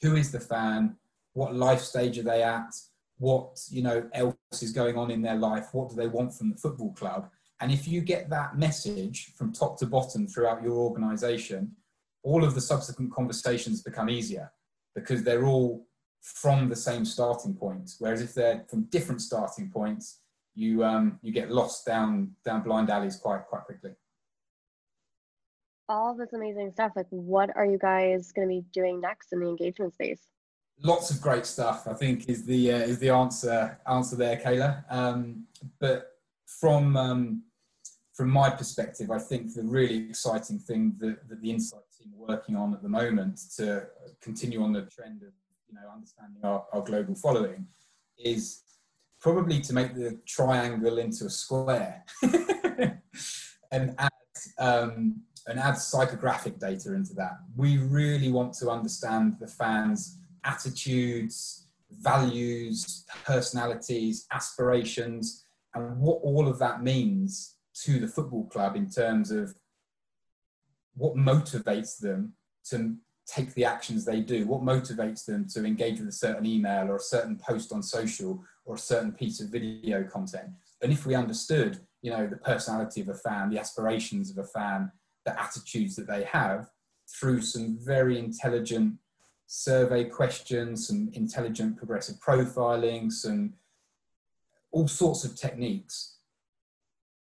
Who 0.02 0.16
is 0.16 0.32
the 0.32 0.40
fan? 0.40 0.96
What 1.34 1.54
life 1.54 1.80
stage 1.80 2.18
are 2.18 2.22
they 2.22 2.42
at? 2.42 2.74
What 3.18 3.60
you 3.70 3.82
know 3.82 4.08
else 4.14 4.62
is 4.62 4.72
going 4.72 4.96
on 4.96 5.10
in 5.10 5.22
their 5.22 5.36
life? 5.36 5.68
What 5.72 5.90
do 5.90 5.96
they 5.96 6.06
want 6.06 6.34
from 6.34 6.50
the 6.50 6.56
football 6.56 6.92
club? 6.94 7.28
And 7.60 7.72
if 7.72 7.88
you 7.88 8.00
get 8.00 8.30
that 8.30 8.56
message 8.56 9.32
from 9.36 9.52
top 9.52 9.78
to 9.80 9.86
bottom 9.86 10.28
throughout 10.28 10.62
your 10.62 10.76
organisation, 10.76 11.72
all 12.22 12.44
of 12.44 12.54
the 12.54 12.60
subsequent 12.60 13.12
conversations 13.12 13.82
become 13.82 14.08
easier 14.08 14.52
because 14.94 15.24
they're 15.24 15.44
all 15.44 15.84
from 16.20 16.68
the 16.68 16.76
same 16.76 17.04
starting 17.04 17.54
point. 17.54 17.90
Whereas 17.98 18.22
if 18.22 18.34
they're 18.34 18.64
from 18.68 18.84
different 18.84 19.20
starting 19.20 19.70
points, 19.70 20.20
you 20.54 20.84
um, 20.84 21.18
you 21.22 21.32
get 21.32 21.50
lost 21.50 21.84
down 21.84 22.32
down 22.44 22.62
blind 22.62 22.88
alleys 22.88 23.16
quite 23.16 23.44
quite 23.46 23.64
quickly 23.64 23.90
all 25.88 26.14
this 26.14 26.32
amazing 26.32 26.72
stuff, 26.72 26.92
like 26.96 27.06
what 27.10 27.54
are 27.56 27.66
you 27.66 27.78
guys 27.78 28.32
going 28.32 28.48
to 28.48 28.54
be 28.54 28.64
doing 28.72 29.00
next 29.00 29.32
in 29.32 29.40
the 29.40 29.48
engagement 29.48 29.94
space? 29.94 30.20
Lots 30.82 31.10
of 31.10 31.20
great 31.20 31.46
stuff, 31.46 31.88
I 31.88 31.94
think, 31.94 32.28
is 32.28 32.44
the 32.44 32.72
uh, 32.72 32.78
is 32.78 33.00
the 33.00 33.10
answer 33.10 33.80
answer 33.88 34.14
there, 34.14 34.36
Kayla. 34.36 34.84
Um, 34.88 35.46
but 35.80 36.12
from 36.46 36.96
um, 36.96 37.42
from 38.14 38.30
my 38.30 38.50
perspective, 38.50 39.10
I 39.10 39.18
think 39.18 39.54
the 39.54 39.64
really 39.64 40.08
exciting 40.08 40.58
thing 40.60 40.94
that, 40.98 41.28
that 41.28 41.40
the 41.40 41.50
Insight 41.50 41.82
team 41.98 42.12
are 42.14 42.28
working 42.28 42.54
on 42.54 42.74
at 42.74 42.82
the 42.82 42.88
moment 42.88 43.40
to 43.56 43.86
continue 44.20 44.62
on 44.62 44.72
the 44.72 44.82
trend 44.82 45.22
of 45.22 45.32
you 45.68 45.74
know 45.74 45.88
understanding 45.92 46.40
our, 46.44 46.64
our 46.72 46.82
global 46.82 47.16
following 47.16 47.66
is 48.16 48.62
probably 49.20 49.60
to 49.60 49.74
make 49.74 49.94
the 49.94 50.16
triangle 50.26 50.98
into 50.98 51.26
a 51.26 51.30
square 51.30 52.04
and 53.72 53.94
add 53.98 54.10
um, 54.58 55.22
and 55.48 55.58
add 55.58 55.74
psychographic 55.74 56.58
data 56.60 56.94
into 56.94 57.14
that. 57.14 57.38
We 57.56 57.78
really 57.78 58.30
want 58.30 58.52
to 58.54 58.70
understand 58.70 59.36
the 59.40 59.46
fans' 59.46 60.18
attitudes, 60.44 61.66
values, 61.90 63.06
personalities, 63.24 64.26
aspirations, 64.30 65.44
and 65.74 65.98
what 65.98 66.20
all 66.22 66.46
of 66.48 66.58
that 66.58 66.82
means 66.82 67.56
to 67.84 67.98
the 67.98 68.06
football 68.06 68.44
club 68.46 68.76
in 68.76 68.90
terms 68.90 69.30
of 69.30 69.54
what 70.94 71.16
motivates 71.16 71.98
them 71.98 72.34
to 72.64 72.96
take 73.26 73.54
the 73.54 73.64
actions 73.64 74.04
they 74.04 74.20
do, 74.20 74.46
what 74.46 74.62
motivates 74.62 75.24
them 75.24 75.46
to 75.48 75.64
engage 75.64 75.98
with 75.98 76.08
a 76.08 76.12
certain 76.12 76.44
email 76.44 76.90
or 76.90 76.96
a 76.96 77.00
certain 77.00 77.36
post 77.36 77.72
on 77.72 77.82
social 77.82 78.42
or 78.64 78.74
a 78.74 78.78
certain 78.78 79.12
piece 79.12 79.40
of 79.40 79.48
video 79.48 80.02
content. 80.04 80.48
And 80.82 80.92
if 80.92 81.06
we 81.06 81.14
understood, 81.14 81.80
you 82.02 82.10
know, 82.10 82.26
the 82.26 82.36
personality 82.36 83.00
of 83.00 83.08
a 83.08 83.14
fan, 83.14 83.50
the 83.50 83.58
aspirations 83.58 84.30
of 84.30 84.38
a 84.38 84.44
fan, 84.44 84.90
the 85.28 85.40
attitudes 85.40 85.94
that 85.96 86.06
they 86.06 86.24
have 86.24 86.70
through 87.06 87.42
some 87.42 87.78
very 87.80 88.18
intelligent 88.18 88.94
survey 89.46 90.04
questions, 90.04 90.88
some 90.88 91.10
intelligent 91.12 91.76
progressive 91.76 92.16
profiling, 92.16 93.12
some 93.12 93.52
all 94.70 94.88
sorts 94.88 95.24
of 95.24 95.36
techniques. 95.36 96.16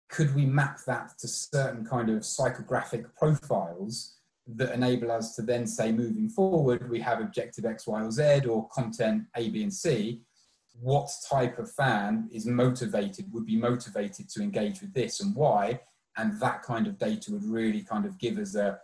Could 0.09 0.35
we 0.35 0.45
map 0.45 0.79
that 0.85 1.17
to 1.19 1.27
certain 1.27 1.85
kind 1.85 2.09
of 2.09 2.21
psychographic 2.21 3.05
profiles 3.17 4.15
that 4.55 4.73
enable 4.73 5.11
us 5.11 5.35
to 5.35 5.41
then 5.41 5.67
say, 5.67 5.91
moving 5.91 6.29
forward, 6.29 6.89
we 6.89 7.01
have 7.01 7.19
objective 7.19 7.65
X, 7.65 7.85
Y, 7.85 8.01
or 8.01 8.11
Z, 8.11 8.45
or 8.47 8.69
content 8.69 9.23
A, 9.35 9.49
B, 9.49 9.63
and 9.63 9.73
C. 9.73 10.21
What 10.79 11.09
type 11.29 11.59
of 11.59 11.71
fan 11.71 12.29
is 12.31 12.45
motivated, 12.45 13.25
would 13.33 13.45
be 13.45 13.57
motivated 13.57 14.29
to 14.29 14.41
engage 14.41 14.81
with 14.81 14.93
this, 14.93 15.19
and 15.19 15.35
why? 15.35 15.81
And 16.17 16.39
that 16.39 16.63
kind 16.63 16.87
of 16.87 16.97
data 16.97 17.31
would 17.31 17.45
really 17.45 17.81
kind 17.81 18.05
of 18.05 18.17
give 18.17 18.37
us 18.37 18.55
a 18.55 18.79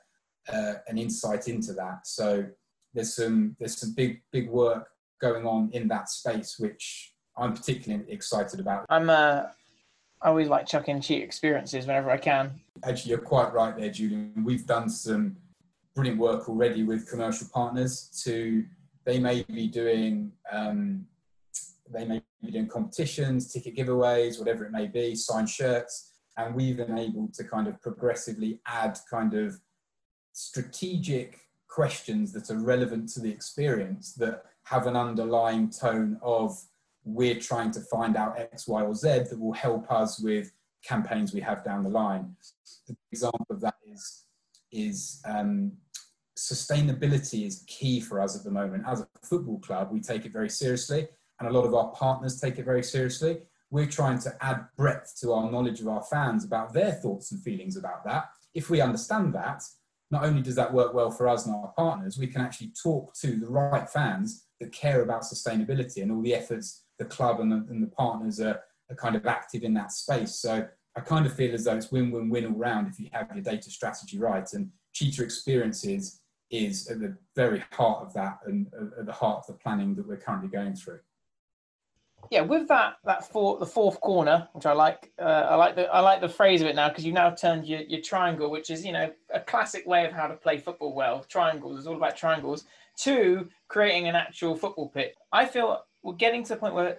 uh, 0.52 0.74
an 0.88 0.98
insight 0.98 1.48
into 1.48 1.74
that. 1.74 2.06
So 2.06 2.46
there's 2.94 3.16
some 3.16 3.56
there's 3.60 3.78
some 3.78 3.94
big 3.94 4.22
big 4.32 4.50
work 4.50 4.90
going 5.22 5.46
on 5.46 5.70
in 5.74 5.88
that 5.88 6.10
space, 6.10 6.58
which 6.60 7.14
I'm 7.38 7.54
particularly 7.54 8.06
excited 8.10 8.60
about. 8.60 8.86
I'm 8.90 9.10
uh, 9.10 9.44
I 10.22 10.28
always 10.30 10.48
like 10.48 10.66
chucking 10.68 11.02
Cheetah 11.02 11.24
Experiences 11.24 11.88
whenever 11.88 12.12
I 12.12 12.18
can. 12.18 12.52
Actually, 12.84 13.12
you're 13.12 13.20
quite 13.20 13.54
right 13.54 13.76
there, 13.76 13.90
Julian. 13.90 14.44
We've 14.44 14.66
done 14.66 14.90
some 14.90 15.38
brilliant 15.96 16.20
work 16.20 16.50
already 16.50 16.84
with 16.84 17.10
commercial 17.10 17.48
partners. 17.54 18.10
To 18.26 18.64
they 19.06 19.20
may 19.20 19.44
be 19.44 19.68
doing 19.68 20.32
um, 20.52 21.06
they 21.92 22.06
may 22.06 22.22
be 22.42 22.52
doing 22.52 22.68
competitions, 22.68 23.52
ticket 23.52 23.76
giveaways, 23.76 24.40
whatever 24.40 24.66
it 24.66 24.72
may 24.72 24.88
be, 24.88 25.16
sign 25.16 25.48
shirts 25.48 26.13
and 26.38 26.56
we've 26.56 26.78
been 26.78 26.98
able 26.98 27.30
to 27.34 27.44
kind 27.44 27.68
of 27.68 27.82
progressively 27.82 28.60
add 28.66 28.98
kind 29.10 29.34
of 29.34 29.60
strategic 30.34 31.40
questions 31.68 32.32
that 32.34 32.50
are 32.50 32.60
relevant 32.60 33.10
to 33.10 33.20
the 33.20 33.30
experience 33.30 34.14
that 34.14 34.44
have 34.64 34.88
an 34.88 34.96
underlying 34.96 35.70
tone 35.70 36.18
of 36.22 36.58
we're 37.06 37.40
trying 37.40 37.72
to 37.72 37.82
find 37.82 38.16
out 38.16 38.40
X, 38.40 38.68
Y, 38.68 38.82
or 38.82 38.96
Z 38.96 39.08
that 39.30 39.40
will 39.40 39.54
help 39.54 39.92
us 39.92 40.20
with 40.20 40.52
campaigns 40.86 41.34
we 41.34 41.42
have 41.42 41.64
down 41.64 41.84
the 41.84 41.90
line. 41.90 42.36
The 42.88 42.96
example 43.12 43.46
of 43.50 43.62
that 43.62 43.76
is 43.86 44.24
is 44.72 45.22
um, 45.26 45.74
sustainability 46.38 47.46
is 47.46 47.64
key 47.68 48.00
for 48.00 48.20
us 48.20 48.36
at 48.36 48.44
the 48.44 48.50
moment. 48.50 48.84
As 48.88 49.02
a 49.02 49.08
football 49.22 49.60
club, 49.60 49.92
we 49.92 50.00
take 50.00 50.26
it 50.26 50.32
very 50.32 50.50
seriously, 50.50 51.08
and 51.40 51.48
a 51.48 51.52
lot 51.52 51.66
of 51.66 51.76
our 51.76 51.92
partners 51.92 52.40
take 52.40 52.58
it 52.58 52.66
very 52.66 52.84
seriously 52.84 53.40
we're 53.74 53.88
trying 53.88 54.20
to 54.20 54.32
add 54.40 54.68
breadth 54.78 55.16
to 55.20 55.34
our 55.34 55.50
knowledge 55.50 55.82
of 55.82 55.88
our 55.88 56.04
fans 56.04 56.46
about 56.46 56.72
their 56.74 56.92
thoughts 56.92 57.32
and 57.32 57.42
feelings 57.42 57.76
about 57.76 58.06
that. 58.06 58.26
If 58.54 58.70
we 58.70 58.82
understand 58.82 59.34
that, 59.34 59.64
not 60.12 60.24
only 60.24 60.44
does 60.44 60.54
that 60.58 60.72
work 60.72 60.94
well 60.94 61.10
for 61.10 61.28
us 61.28 61.48
and 61.48 61.56
our 61.56 61.74
partners, 61.76 62.20
we 62.20 62.28
can 62.28 62.42
actually 62.42 62.72
talk 62.82 63.16
to 63.16 63.36
the 63.36 63.50
right 63.50 63.90
fans 63.90 64.46
that 64.60 64.72
care 64.72 65.02
about 65.02 65.24
sustainability 65.24 66.04
and 66.04 66.12
all 66.12 66.22
the 66.22 66.36
efforts 66.36 66.84
the 67.00 67.06
club 67.06 67.40
and 67.40 67.52
the, 67.52 67.66
and 67.72 67.82
the 67.82 67.88
partners 67.88 68.40
are, 68.40 68.62
are 68.92 68.96
kind 68.96 69.16
of 69.16 69.26
active 69.26 69.64
in 69.64 69.74
that 69.74 69.92
space. 69.92 70.36
So 70.36 70.68
I 70.96 71.00
kind 71.00 71.26
of 71.26 71.34
feel 71.34 71.56
as 71.56 71.64
though 71.64 71.76
it's 71.76 71.92
win-win-win 71.92 72.46
all 72.46 72.52
round 72.52 72.90
if 72.90 73.00
you 73.00 73.10
have 73.12 73.32
your 73.34 73.44
data 73.44 73.72
strategy 73.72 74.20
right. 74.20 74.48
And 74.54 74.70
Cheetah 74.94 75.24
Experiences 75.24 76.22
is 76.52 76.88
at 76.92 77.00
the 77.00 77.18
very 77.36 77.64
heart 77.72 78.06
of 78.06 78.14
that 78.14 78.38
and 78.46 78.68
at 79.00 79.08
the 79.08 79.12
heart 79.12 79.40
of 79.40 79.48
the 79.48 79.54
planning 79.54 79.96
that 79.96 80.08
we're 80.08 80.18
currently 80.18 80.50
going 80.50 80.76
through 80.76 81.00
yeah, 82.32 82.42
with 82.42 82.68
that 82.68 82.96
that 83.06 83.30
four, 83.32 83.60
the 83.60 83.66
fourth 83.66 84.00
corner, 84.02 84.48
which 84.54 84.66
I 84.66 84.74
like, 84.74 85.12
uh, 85.20 85.48
I 85.50 85.56
like 85.56 85.76
the 85.76 85.88
I 85.88 86.00
like 86.00 86.22
the 86.22 86.30
phrase 86.30 86.62
of 86.62 86.68
it 86.68 86.76
now 86.76 86.90
because 86.90 87.06
you've 87.06 87.14
now 87.14 87.32
turned 87.32 87.68
your, 87.68 87.82
your 87.82 88.02
triangle, 88.02 88.50
which 88.50 88.70
is 88.70 88.86
you 88.86 88.92
know 88.92 89.12
a 89.34 89.40
classic 89.40 89.86
way 89.86 90.06
of 90.06 90.12
how 90.12 90.28
to 90.28 90.36
play 90.36 90.58
football 90.58 90.94
well. 90.94 91.24
Triangles 91.24 91.80
is 91.80 91.88
all 91.88 91.96
about 91.96 92.18
triangles. 92.18 92.66
To 93.00 93.50
creating 93.70 94.08
an 94.08 94.16
actual 94.16 94.56
football 94.56 94.88
pitch. 94.90 95.16
I 95.32 95.46
feel 95.46 95.84
we're 96.04 96.14
getting 96.14 96.44
to 96.44 96.50
the 96.50 96.60
point 96.60 96.76
where 96.76 96.98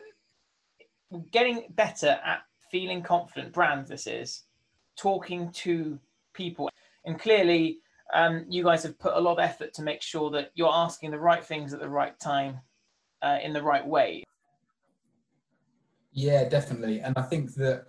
we're 1.11 1.21
getting 1.31 1.67
better 1.71 2.19
at 2.25 2.43
feeling 2.71 3.01
confident. 3.01 3.53
Brands, 3.53 3.91
this 3.91 4.09
is 4.09 4.43
talking 4.97 5.53
to 5.53 5.99
people, 6.33 6.69
and 7.05 7.19
clearly, 7.19 7.79
um, 8.13 8.45
you 8.49 8.65
guys 8.65 8.83
have 8.83 8.99
put 8.99 9.15
a 9.15 9.21
lot 9.21 9.35
of 9.35 9.39
effort 9.39 9.73
to 9.75 9.83
make 9.83 10.03
sure 10.03 10.31
that 10.31 10.51
you're 10.55 10.73
asking 10.73 11.13
the 11.13 11.19
right 11.19 11.45
things 11.45 11.73
at 11.73 11.79
the 11.79 11.89
right 11.89 12.19
time, 12.19 12.59
uh, 13.23 13.39
in 13.41 13.53
the 13.53 13.63
right 13.63 13.87
way. 13.87 14.25
Yeah, 16.15 16.49
definitely. 16.49 17.01
And 17.01 17.17
I 17.19 17.23
think 17.23 17.55
that 17.55 17.89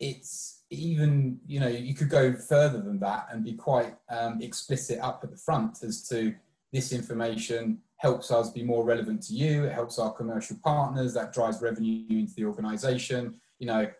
it's 0.00 0.62
even 0.70 1.38
you 1.46 1.60
know 1.60 1.68
you 1.68 1.94
could 1.94 2.08
go 2.10 2.32
further 2.34 2.80
than 2.80 2.98
that 3.00 3.28
and 3.30 3.44
be 3.44 3.54
quite 3.54 3.96
um, 4.10 4.40
explicit 4.42 4.98
up 5.00 5.20
at 5.24 5.30
the 5.30 5.36
front 5.36 5.82
as 5.82 6.06
to 6.08 6.34
this 6.72 6.92
information 6.92 7.78
helps 7.96 8.30
us 8.30 8.50
be 8.50 8.62
more 8.62 8.84
relevant 8.84 9.22
to 9.22 9.34
you. 9.34 9.64
It 9.64 9.72
helps 9.72 9.98
our 9.98 10.12
commercial 10.12 10.56
partners. 10.62 11.14
That 11.14 11.32
drives 11.32 11.62
revenue 11.62 12.04
into 12.10 12.34
the 12.34 12.44
organization. 12.44 13.34
You 13.58 13.66
know 13.66 13.90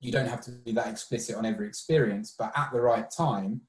you 0.00 0.10
don't 0.10 0.28
have 0.28 0.40
to 0.40 0.50
be 0.50 0.72
that 0.72 0.88
explicit 0.88 1.36
on 1.36 1.46
every 1.46 1.64
experience 1.64 2.34
but 2.36 2.50
at 2.56 2.72
the 2.72 2.80
right 2.80 3.08
time 3.08 3.60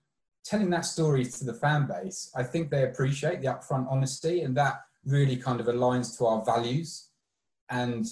telling 0.43 0.67
that 0.67 0.83
story 0.83 1.23
to 1.23 1.45
the 1.45 1.53
fan 1.53 1.85
base 1.85 2.31
i 2.35 2.41
think 2.41 2.71
they 2.71 2.85
appreciate 2.85 3.39
the 3.39 3.45
upfront 3.47 3.85
honesty 3.87 4.41
and 4.41 4.57
that 4.57 4.79
really 5.05 5.37
kind 5.37 5.59
of 5.59 5.67
aligns 5.67 6.17
to 6.17 6.25
our 6.25 6.43
values. 6.43 7.09
And 7.69 8.05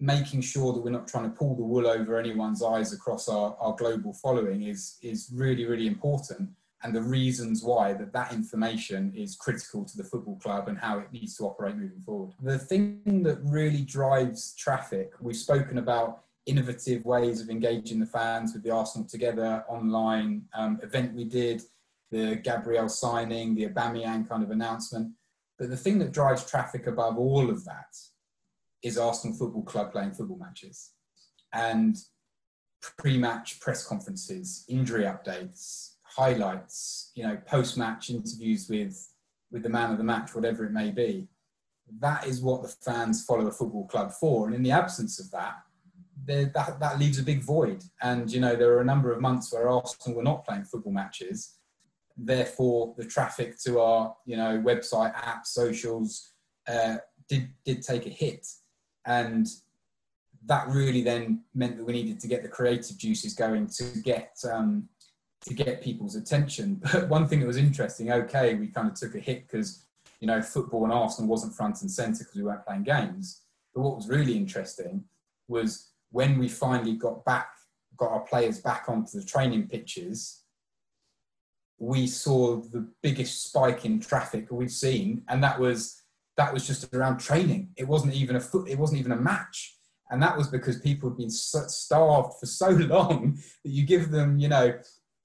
making 0.00 0.40
sure 0.40 0.72
that 0.72 0.80
we're 0.80 0.90
not 0.90 1.08
trying 1.08 1.24
to 1.24 1.36
pull 1.36 1.56
the 1.56 1.62
wool 1.62 1.86
over 1.86 2.18
anyone's 2.18 2.62
eyes 2.62 2.92
across 2.92 3.28
our, 3.28 3.56
our 3.58 3.74
global 3.74 4.12
following 4.12 4.62
is, 4.64 4.96
is 5.02 5.30
really, 5.32 5.66
really 5.66 5.86
important. 5.86 6.50
And 6.84 6.94
the 6.94 7.02
reasons 7.02 7.64
why 7.64 7.92
that 7.94 8.12
that 8.12 8.32
information 8.32 9.12
is 9.16 9.34
critical 9.34 9.84
to 9.84 9.96
the 9.96 10.04
football 10.04 10.38
club 10.38 10.68
and 10.68 10.78
how 10.78 11.00
it 11.00 11.12
needs 11.12 11.36
to 11.38 11.44
operate 11.44 11.74
moving 11.74 12.00
forward. 12.00 12.30
The 12.40 12.58
thing 12.58 13.00
that 13.24 13.38
really 13.42 13.82
drives 13.82 14.54
traffic, 14.54 15.10
we've 15.20 15.36
spoken 15.36 15.78
about 15.78 16.22
innovative 16.46 17.04
ways 17.04 17.40
of 17.40 17.50
engaging 17.50 17.98
the 17.98 18.06
fans 18.06 18.54
with 18.54 18.62
the 18.62 18.70
Arsenal 18.70 19.08
Together 19.08 19.64
online 19.68 20.42
um, 20.54 20.78
event 20.84 21.14
we 21.14 21.24
did, 21.24 21.62
the 22.12 22.36
Gabriel 22.36 22.88
signing, 22.88 23.56
the 23.56 23.66
Aubameyang 23.66 24.28
kind 24.28 24.44
of 24.44 24.52
announcement. 24.52 25.10
But 25.58 25.70
the 25.70 25.76
thing 25.76 25.98
that 25.98 26.12
drives 26.12 26.48
traffic 26.48 26.86
above 26.86 27.18
all 27.18 27.50
of 27.50 27.64
that 27.64 27.96
is 28.82 28.98
Arsenal 28.98 29.36
Football 29.36 29.64
Club 29.64 29.92
playing 29.92 30.12
football 30.12 30.38
matches. 30.38 30.92
And 31.52 31.96
pre-match 32.80 33.60
press 33.60 33.86
conferences, 33.86 34.64
injury 34.68 35.04
updates, 35.04 35.94
highlights, 36.02 37.10
you 37.14 37.24
know, 37.24 37.36
post-match 37.46 38.10
interviews 38.10 38.68
with 38.68 39.08
with 39.50 39.62
the 39.62 39.68
man 39.68 39.90
of 39.90 39.98
the 39.98 40.04
match, 40.04 40.34
whatever 40.34 40.64
it 40.64 40.72
may 40.72 40.90
be. 40.90 41.26
That 42.00 42.26
is 42.26 42.42
what 42.42 42.62
the 42.62 42.68
fans 42.68 43.24
follow 43.24 43.46
a 43.46 43.50
football 43.50 43.86
club 43.86 44.12
for. 44.12 44.46
And 44.46 44.54
in 44.54 44.62
the 44.62 44.72
absence 44.72 45.18
of 45.18 45.30
that, 45.30 45.54
that, 46.26 46.78
that 46.80 46.98
leaves 46.98 47.18
a 47.18 47.22
big 47.22 47.42
void. 47.42 47.82
And, 48.02 48.30
you 48.30 48.40
know, 48.40 48.56
there 48.56 48.74
are 48.74 48.82
a 48.82 48.84
number 48.84 49.10
of 49.10 49.22
months 49.22 49.50
where 49.52 49.70
Arsenal 49.70 50.18
were 50.18 50.22
not 50.22 50.44
playing 50.44 50.64
football 50.64 50.92
matches. 50.92 51.54
Therefore, 52.14 52.94
the 52.98 53.06
traffic 53.06 53.58
to 53.60 53.80
our, 53.80 54.14
you 54.26 54.36
know, 54.36 54.60
website, 54.60 55.14
apps, 55.14 55.46
socials 55.46 56.32
uh, 56.66 56.96
did, 57.26 57.48
did 57.64 57.82
take 57.82 58.04
a 58.04 58.10
hit 58.10 58.46
and 59.08 59.48
that 60.46 60.68
really 60.68 61.02
then 61.02 61.42
meant 61.54 61.76
that 61.76 61.84
we 61.84 61.94
needed 61.94 62.20
to 62.20 62.28
get 62.28 62.42
the 62.42 62.48
creative 62.48 62.96
juices 62.96 63.34
going 63.34 63.66
to 63.66 63.84
get 64.04 64.36
um, 64.50 64.88
to 65.46 65.54
get 65.54 65.82
people's 65.82 66.14
attention. 66.14 66.80
But 66.92 67.08
one 67.08 67.26
thing 67.26 67.40
that 67.40 67.46
was 67.46 67.56
interesting, 67.56 68.12
okay, 68.12 68.54
we 68.54 68.68
kind 68.68 68.86
of 68.86 68.94
took 68.94 69.14
a 69.14 69.18
hit 69.18 69.48
because 69.48 69.86
you 70.20 70.26
know 70.26 70.40
football 70.42 70.84
and 70.84 70.92
Arsenal 70.92 71.28
wasn't 71.28 71.54
front 71.54 71.80
and 71.82 71.90
centre 71.90 72.18
because 72.20 72.36
we 72.36 72.42
weren't 72.42 72.66
playing 72.66 72.84
games. 72.84 73.42
But 73.74 73.82
what 73.82 73.96
was 73.96 74.08
really 74.08 74.36
interesting 74.36 75.04
was 75.48 75.90
when 76.10 76.38
we 76.38 76.48
finally 76.48 76.94
got 76.94 77.24
back, 77.24 77.48
got 77.96 78.12
our 78.12 78.20
players 78.20 78.60
back 78.60 78.84
onto 78.88 79.18
the 79.18 79.26
training 79.26 79.68
pitches. 79.68 80.42
We 81.78 82.06
saw 82.08 82.56
the 82.56 82.88
biggest 83.02 83.44
spike 83.44 83.84
in 83.84 84.00
traffic 84.00 84.48
we've 84.50 84.70
seen, 84.70 85.22
and 85.28 85.42
that 85.44 85.58
was 85.58 86.02
that 86.38 86.52
was 86.54 86.66
just 86.66 86.94
around 86.94 87.18
training. 87.18 87.68
It 87.76 87.86
wasn't 87.86 88.14
even 88.14 88.36
a 88.36 88.40
foot. 88.40 88.68
It 88.68 88.78
wasn't 88.78 89.00
even 89.00 89.12
a 89.12 89.16
match, 89.16 89.76
and 90.10 90.22
that 90.22 90.36
was 90.36 90.48
because 90.48 90.80
people 90.80 91.10
had 91.10 91.18
been 91.18 91.30
starved 91.30 92.34
for 92.40 92.46
so 92.46 92.70
long 92.94 93.38
that 93.64 93.70
you 93.70 93.84
give 93.84 94.10
them, 94.10 94.38
you 94.38 94.48
know, 94.48 94.78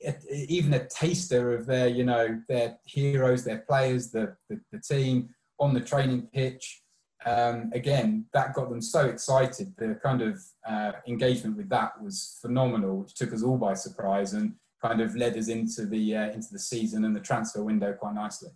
a, 0.04 0.15
even 0.34 0.73
a 0.73 0.86
taster 0.88 1.54
of 1.54 1.67
their, 1.67 1.88
you 1.88 2.04
know, 2.04 2.41
their 2.49 2.78
heroes, 2.84 3.45
their 3.45 3.60
players, 3.60 4.12
the 4.12 4.36
the, 4.49 4.60
the 4.71 4.80
team 4.80 5.30
on 5.60 5.73
the 5.73 5.80
training 5.80 6.23
pitch. 6.34 6.82
Um, 7.26 7.71
again, 7.73 8.26
that 8.34 8.54
got 8.54 8.69
them 8.69 8.82
so 8.82 9.06
excited. 9.06 9.73
The 9.78 9.97
kind 10.04 10.21
of 10.21 10.41
uh, 10.67 10.93
engagement 11.08 11.56
with 11.56 11.69
that 11.69 12.02
was 12.04 12.38
phenomenal, 12.41 12.97
which 12.97 13.13
took 13.13 13.32
us 13.32 13.43
all 13.43 13.58
by 13.58 13.76
surprise 13.76 14.34
and 14.34 14.56
kind 14.82 14.99
of 14.99 15.15
led 15.15 15.38
us 15.38 15.47
into 15.47 15.86
the 15.86 16.17
uh, 16.17 16.32
into 16.32 16.47
the 16.52 16.60
season 16.60 17.06
and 17.06 17.15
the 17.15 17.21
transfer 17.21 17.63
window 17.63 17.93
quite 17.93 18.15
nicely. 18.15 18.49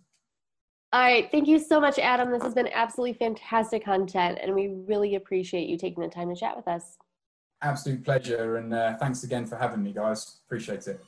All 0.92 1.02
right. 1.02 1.30
Thank 1.30 1.48
you 1.48 1.58
so 1.58 1.80
much, 1.80 1.98
Adam. 1.98 2.30
This 2.30 2.42
has 2.42 2.54
been 2.54 2.68
absolutely 2.72 3.12
fantastic 3.18 3.84
content, 3.84 4.38
and 4.40 4.54
we 4.54 4.68
really 4.86 5.16
appreciate 5.16 5.68
you 5.68 5.76
taking 5.76 6.02
the 6.02 6.08
time 6.08 6.30
to 6.30 6.34
chat 6.34 6.56
with 6.56 6.66
us. 6.66 6.96
Absolute 7.60 8.04
pleasure. 8.04 8.56
And 8.56 8.72
uh, 8.72 8.96
thanks 8.96 9.22
again 9.22 9.46
for 9.46 9.56
having 9.56 9.82
me, 9.82 9.92
guys. 9.92 10.38
Appreciate 10.46 10.86
it. 10.86 11.04